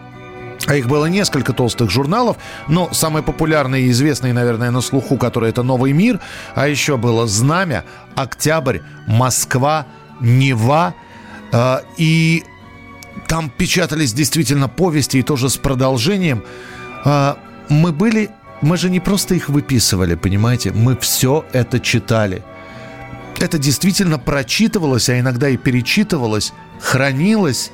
[0.67, 2.37] а их было несколько толстых журналов,
[2.67, 6.21] но самый популярный и известный, наверное, на слуху, который это «Новый мир»,
[6.55, 7.85] а еще было «Знамя»,
[8.17, 9.87] «Октябрь», «Москва»,
[10.21, 10.95] «Нева».
[11.53, 12.45] Э, и
[13.29, 16.43] там печатались действительно повести, и тоже с продолжением.
[17.05, 17.35] Э,
[17.69, 18.31] мы были
[18.63, 20.73] мы же не просто их выписывали, понимаете?
[20.73, 22.43] Мы все это читали.
[23.39, 27.71] Это действительно прочитывалось, а иногда и перечитывалось, хранилось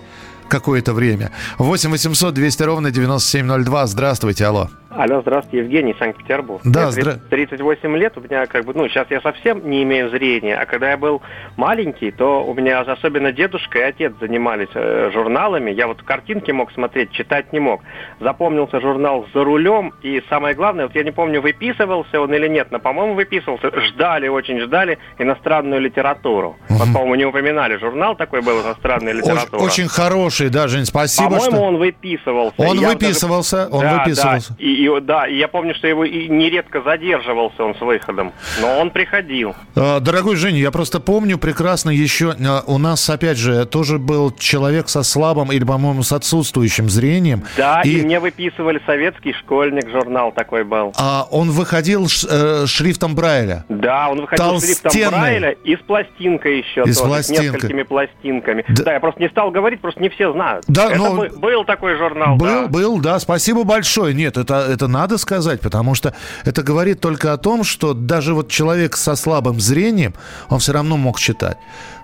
[0.48, 1.30] какое-то время.
[1.58, 3.86] 8 800 200 ровно 9702.
[3.86, 4.70] Здравствуйте, алло.
[4.96, 6.62] Алло, здравствуйте, Евгений, Санкт-Петербург.
[6.64, 7.28] Да, здравствуйте.
[7.28, 10.90] 38 лет, у меня как бы, ну, сейчас я совсем не имею зрения, а когда
[10.90, 11.20] я был
[11.56, 15.72] маленький, то у меня особенно дедушка и отец занимались э, журналами.
[15.72, 17.80] Я вот картинки мог смотреть, читать не мог.
[18.20, 22.68] Запомнился журнал «За рулем», и самое главное, вот я не помню, выписывался он или нет,
[22.70, 23.72] но, по-моему, выписывался.
[23.88, 26.56] Ждали, очень ждали иностранную литературу.
[26.68, 26.78] Угу.
[26.78, 27.78] Вот, по-моему, не упоминали.
[27.78, 29.56] Журнал такой был «Иностранная литература».
[29.56, 31.30] Очень, очень хороший, да, Жень, спасибо.
[31.30, 31.62] По-моему, что...
[31.62, 32.54] он выписывался.
[32.58, 33.72] Он выписывался, даже...
[33.72, 34.48] он да, выписывался.
[34.50, 34.64] Да.
[34.64, 38.78] И, и, да, и я помню, что его и нередко задерживался он с выходом, но
[38.78, 39.54] он приходил.
[39.74, 44.32] А, дорогой Женя, я просто помню прекрасно еще, а, у нас, опять же, тоже был
[44.32, 47.44] человек со слабым или, по-моему, с отсутствующим зрением.
[47.56, 50.92] Да, и, и мне выписывали советский школьник, журнал такой был.
[50.96, 53.64] А он выходил э, шрифтом Брайля?
[53.68, 56.82] Да, он выходил шрифтом Брайля и с пластинкой еще.
[56.86, 57.48] И с тоже, пластинкой.
[57.48, 58.64] С несколькими пластинками.
[58.68, 58.84] Да.
[58.84, 60.64] да, я просто не стал говорить, просто не все знают.
[60.68, 61.28] Да, это но...
[61.38, 62.36] был такой журнал.
[62.36, 62.66] Был, да.
[62.68, 64.14] был, да, спасибо большое.
[64.14, 66.14] Нет, это, это надо сказать, потому что
[66.44, 70.14] это говорит только о том, что даже вот человек со слабым зрением,
[70.48, 71.56] он все равно мог читать.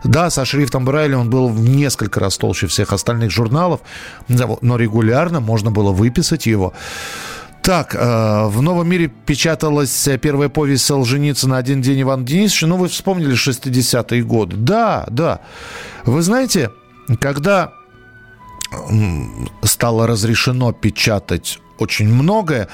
[0.05, 3.81] Да, со шрифтом Брайля он был в несколько раз толще всех остальных журналов,
[4.29, 6.73] но регулярно можно было выписать его.
[7.63, 12.67] Так, э, в «Новом мире» печаталась первая повесть Солженицына «Один день Иван Денисовича».
[12.67, 14.57] Ну, вы вспомнили 60-е годы.
[14.57, 15.41] Да, да.
[16.07, 16.71] Вы знаете,
[17.21, 17.73] когда
[19.63, 22.69] стало разрешено печатать очень многое,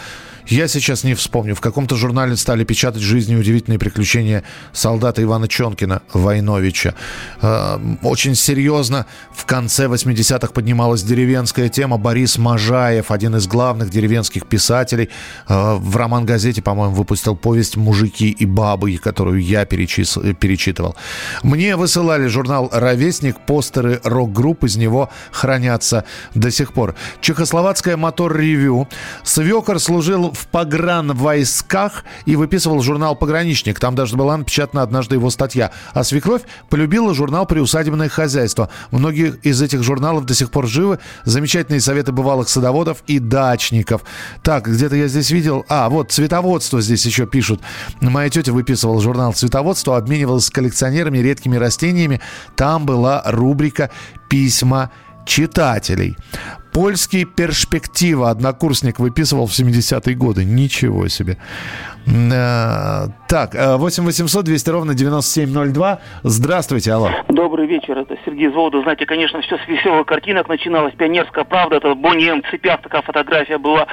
[0.48, 1.54] я сейчас не вспомню.
[1.54, 6.94] В каком-то журнале стали печатать «Жизнь и удивительные приключения солдата Ивана Чонкина, Войновича».
[7.42, 11.98] Э, очень серьезно в конце 80-х поднималась деревенская тема.
[11.98, 15.10] Борис Можаев, один из главных деревенских писателей,
[15.48, 20.18] э, в роман-газете, по-моему, выпустил повесть «Мужики и бабы», которую я перечис...
[20.38, 20.94] перечитывал.
[21.42, 26.94] Мне высылали журнал «Ровесник», постеры рок-групп из него хранятся до сих пор.
[27.20, 28.88] Чехословацкая «Мотор-ревю»
[29.24, 33.80] Свекор служил в погранвойсках и выписывал журнал «Пограничник».
[33.80, 35.72] Там даже была напечатана однажды его статья.
[35.92, 38.70] А свекровь полюбила журнал «Приусадебное хозяйство».
[38.90, 40.98] Многие из этих журналов до сих пор живы.
[41.24, 44.02] Замечательные советы бывалых садоводов и дачников.
[44.42, 45.64] Так, где-то я здесь видел...
[45.68, 47.60] А, вот, цветоводство здесь еще пишут.
[48.00, 52.20] Моя тетя выписывала журнал «Цветоводство», обменивалась с коллекционерами редкими растениями.
[52.54, 53.90] Там была рубрика
[54.28, 54.90] «Письма
[55.24, 56.16] читателей».
[56.76, 60.44] Польский перспектива однокурсник выписывал в 70-е годы.
[60.44, 61.38] Ничего себе.
[62.06, 66.00] Э, Так, э, 8 800 200 ровно 9702.
[66.22, 67.08] Здравствуйте, алло.
[67.30, 68.82] Добрый вечер, это Сергей Зволодов.
[68.82, 70.92] Знаете, конечно, все с веселых картинок начиналось.
[70.94, 72.42] Пионерская правда, это Бонни М.
[72.42, 73.86] в цепях такая фотография была.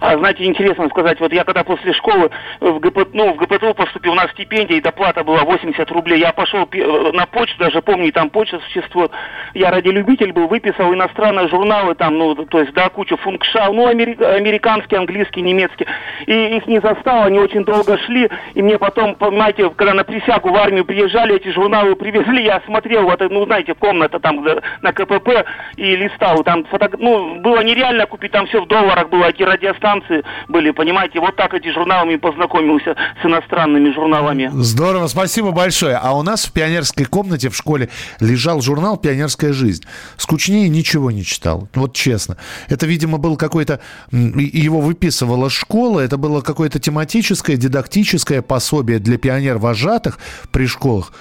[0.00, 2.30] А знаете, интересно сказать, вот я когда после школы
[2.60, 6.20] в, ГП, ну, в ГПТУ поступил, у нас стипендия и доплата была 80 рублей.
[6.20, 9.10] Я пошел э, на почту, даже помню, там почта существует.
[9.54, 14.22] Я радиолюбитель был, выписал иностранные журналы, там, ну, то есть, да, кучу функшал, ну, амери-
[14.22, 15.86] американский, английский, немецкий.
[16.26, 20.50] И их не застал, они очень долго шли, и мне потом, понимаете, когда на присягу
[20.50, 24.44] в армию приезжали, эти журналы привезли, я смотрел, вот, ну, знаете, комната там
[24.82, 26.90] на КПП и листал, там, фото...
[26.98, 31.54] ну, было нереально купить, там все в долларах было, эти радиостанции были, понимаете, вот так
[31.54, 34.50] эти журналами познакомился с иностранными журналами.
[34.52, 35.96] Здорово, спасибо большое.
[35.96, 37.88] А у нас в пионерской комнате в школе
[38.20, 39.84] лежал журнал «Пионерская жизнь».
[40.18, 42.36] Скучнее ничего не читал, вот честно.
[42.68, 43.80] Это, видимо, был какой-то...
[44.12, 50.18] Его выписывала школа, это было какое-то тематическое, дидактическое пособие для пионер-вожатых
[50.52, 51.12] при школах.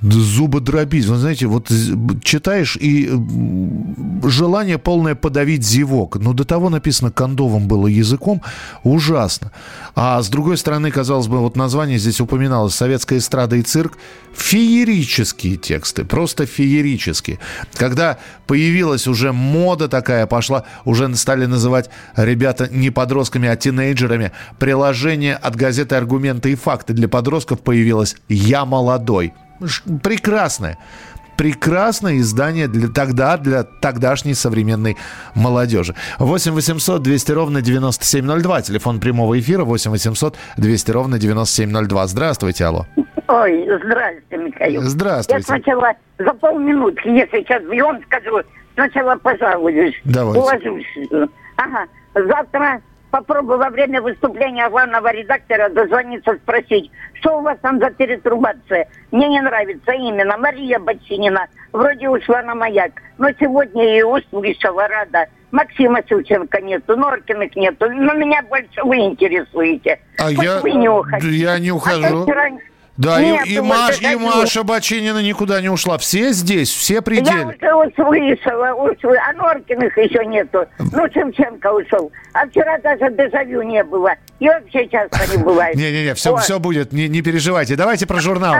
[0.00, 1.06] Да Зубы дробить.
[1.06, 1.72] Вы знаете, вот
[2.22, 3.10] читаешь и
[4.24, 6.16] желание полное подавить зевок.
[6.16, 8.42] Но до того написано кондовым было языком.
[8.84, 9.50] Ужасно.
[9.96, 13.98] А с другой стороны, казалось бы, вот название здесь упоминалось «Советская эстрада и цирк».
[14.36, 17.40] Феерические тексты, просто феерические.
[17.74, 24.30] Когда появилась уже мода такая, пошла, уже стали называть ребята не подростками, а тинейджерами.
[24.60, 29.32] Приложение от газеты «Аргументы и факты» для подростков появилось «Я молодой».
[30.02, 30.78] Прекрасное.
[31.36, 34.96] Прекрасное издание для тогда, для тогдашней современной
[35.36, 35.94] молодежи.
[36.18, 38.62] 8 800 200 ровно 9702.
[38.62, 42.06] Телефон прямого эфира 8 800 200 ровно 9702.
[42.08, 42.86] Здравствуйте, алло.
[43.28, 44.82] Ой, здравствуйте, Михаил.
[44.82, 45.40] Здравствуйте.
[45.40, 48.40] Я сначала за полминутки, если сейчас бьем, скажу,
[48.74, 49.94] сначала пожалуюсь.
[50.04, 50.40] Давайте.
[50.40, 51.30] Уложусь.
[51.56, 51.86] Ага.
[52.14, 52.80] Завтра
[53.10, 58.88] попробую во время выступления главного редактора дозвониться, спросить, что у вас там за перетрубация.
[59.10, 61.46] Мне не нравится именно Мария Бочинина.
[61.72, 62.92] Вроде ушла на маяк.
[63.18, 65.26] Но сегодня ее услышала, рада.
[65.50, 67.86] Максима Шевченко нету, Норкиных нету.
[67.90, 69.98] Но меня больше вы интересуете.
[70.18, 71.30] А Хоть я, вы не уходите.
[71.36, 72.24] я не А ухожу.
[72.24, 72.50] вчера-
[72.98, 74.16] Да, Нет, и, и, Маш- и.
[74.16, 75.98] Маша Бочинина никуда не ушла.
[75.98, 77.54] Все здесь, все Я пределы.
[77.54, 79.14] уже услышала, услышала.
[79.28, 80.66] А Норкиных еще нету.
[80.80, 82.10] Ну, Шевченко ушел.
[82.32, 84.10] А вчера даже дежавю не было.
[84.40, 85.76] И вообще часто не бывает.
[85.76, 86.40] Не-не-не, все, Вот.
[86.42, 87.76] все будет, не, не переживайте.
[87.76, 88.56] Давайте про журнал.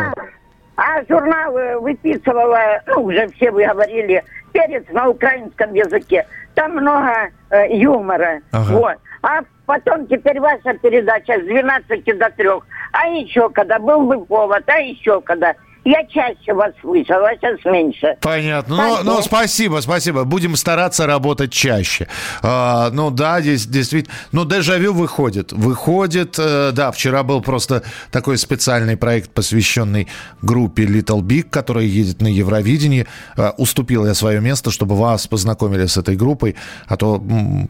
[0.77, 4.23] А журнал э, выписывала, ну, уже все вы говорили,
[4.53, 6.25] перец на украинском языке.
[6.55, 7.13] Там много
[7.51, 8.41] э, юмора.
[8.53, 8.73] Ага.
[8.73, 8.95] Вот.
[9.23, 12.49] А потом теперь ваша передача с 12 до 3.
[12.93, 15.55] А еще когда был бы повод, а еще когда.
[15.89, 18.15] Я чаще вас слышала, а сейчас меньше.
[18.21, 18.77] Понятно.
[18.77, 19.11] Ну, Спасибо.
[19.11, 20.25] ну, спасибо, спасибо.
[20.25, 22.09] Будем стараться работать чаще.
[22.43, 24.15] А, ну да, здесь действительно.
[24.33, 25.51] Ну, дежавю выходит.
[25.51, 26.39] Выходит.
[26.39, 30.09] э, да, вчера был просто такой специальный проект, посвященный
[30.43, 33.07] группе Little Big, которая едет на Евровидении.
[33.39, 36.55] А, уступил я свое место, чтобы вас познакомили с этой группой.
[36.87, 37.23] А то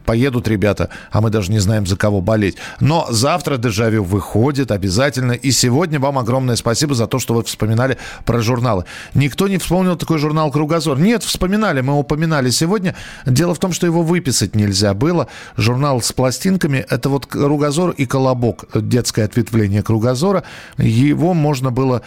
[0.05, 2.57] поедут ребята, а мы даже не знаем, за кого болеть.
[2.81, 5.31] Но завтра дежавю выходит обязательно.
[5.31, 8.85] И сегодня вам огромное спасибо за то, что вы вспоминали про журналы.
[9.13, 10.99] Никто не вспомнил такой журнал «Кругозор».
[10.99, 12.95] Нет, вспоминали, мы упоминали сегодня.
[13.25, 15.27] Дело в том, что его выписать нельзя было.
[15.57, 20.43] Журнал с пластинками– это вот «Кругозор» и «Колобок», детское ответвление «Кругозора».
[20.77, 22.01] Его можно было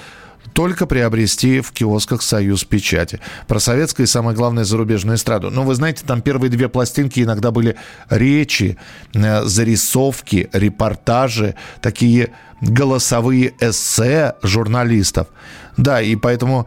[0.52, 3.20] только приобрести в киосках «Союз Печати».
[3.46, 5.50] Про советскую и, самое главное, зарубежную эстраду.
[5.50, 7.76] Но вы знаете, там первые две пластинки иногда были
[8.10, 8.76] речи,
[9.14, 15.28] э, зарисовки, репортажи, такие голосовые эссе журналистов.
[15.76, 16.66] Да, и поэтому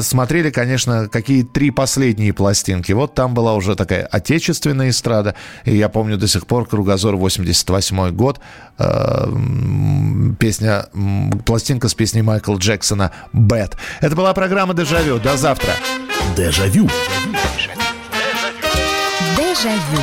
[0.00, 2.92] смотрели, конечно, какие три последние пластинки.
[2.92, 5.34] Вот там была уже такая отечественная эстрада.
[5.64, 8.40] И я помню до сих пор «Кругозор» 88 год.
[8.78, 9.26] э,
[10.38, 10.86] песня,
[11.44, 13.76] пластинка с песней Майкла Джексона «Бэт».
[14.00, 15.18] Это была программа «Дежавю».
[15.18, 15.72] До завтра.
[16.36, 16.88] Дежавю.
[19.36, 20.02] Дежавю.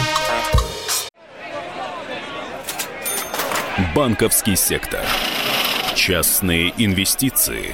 [3.95, 5.01] Банковский сектор.
[5.95, 7.73] Частные инвестиции.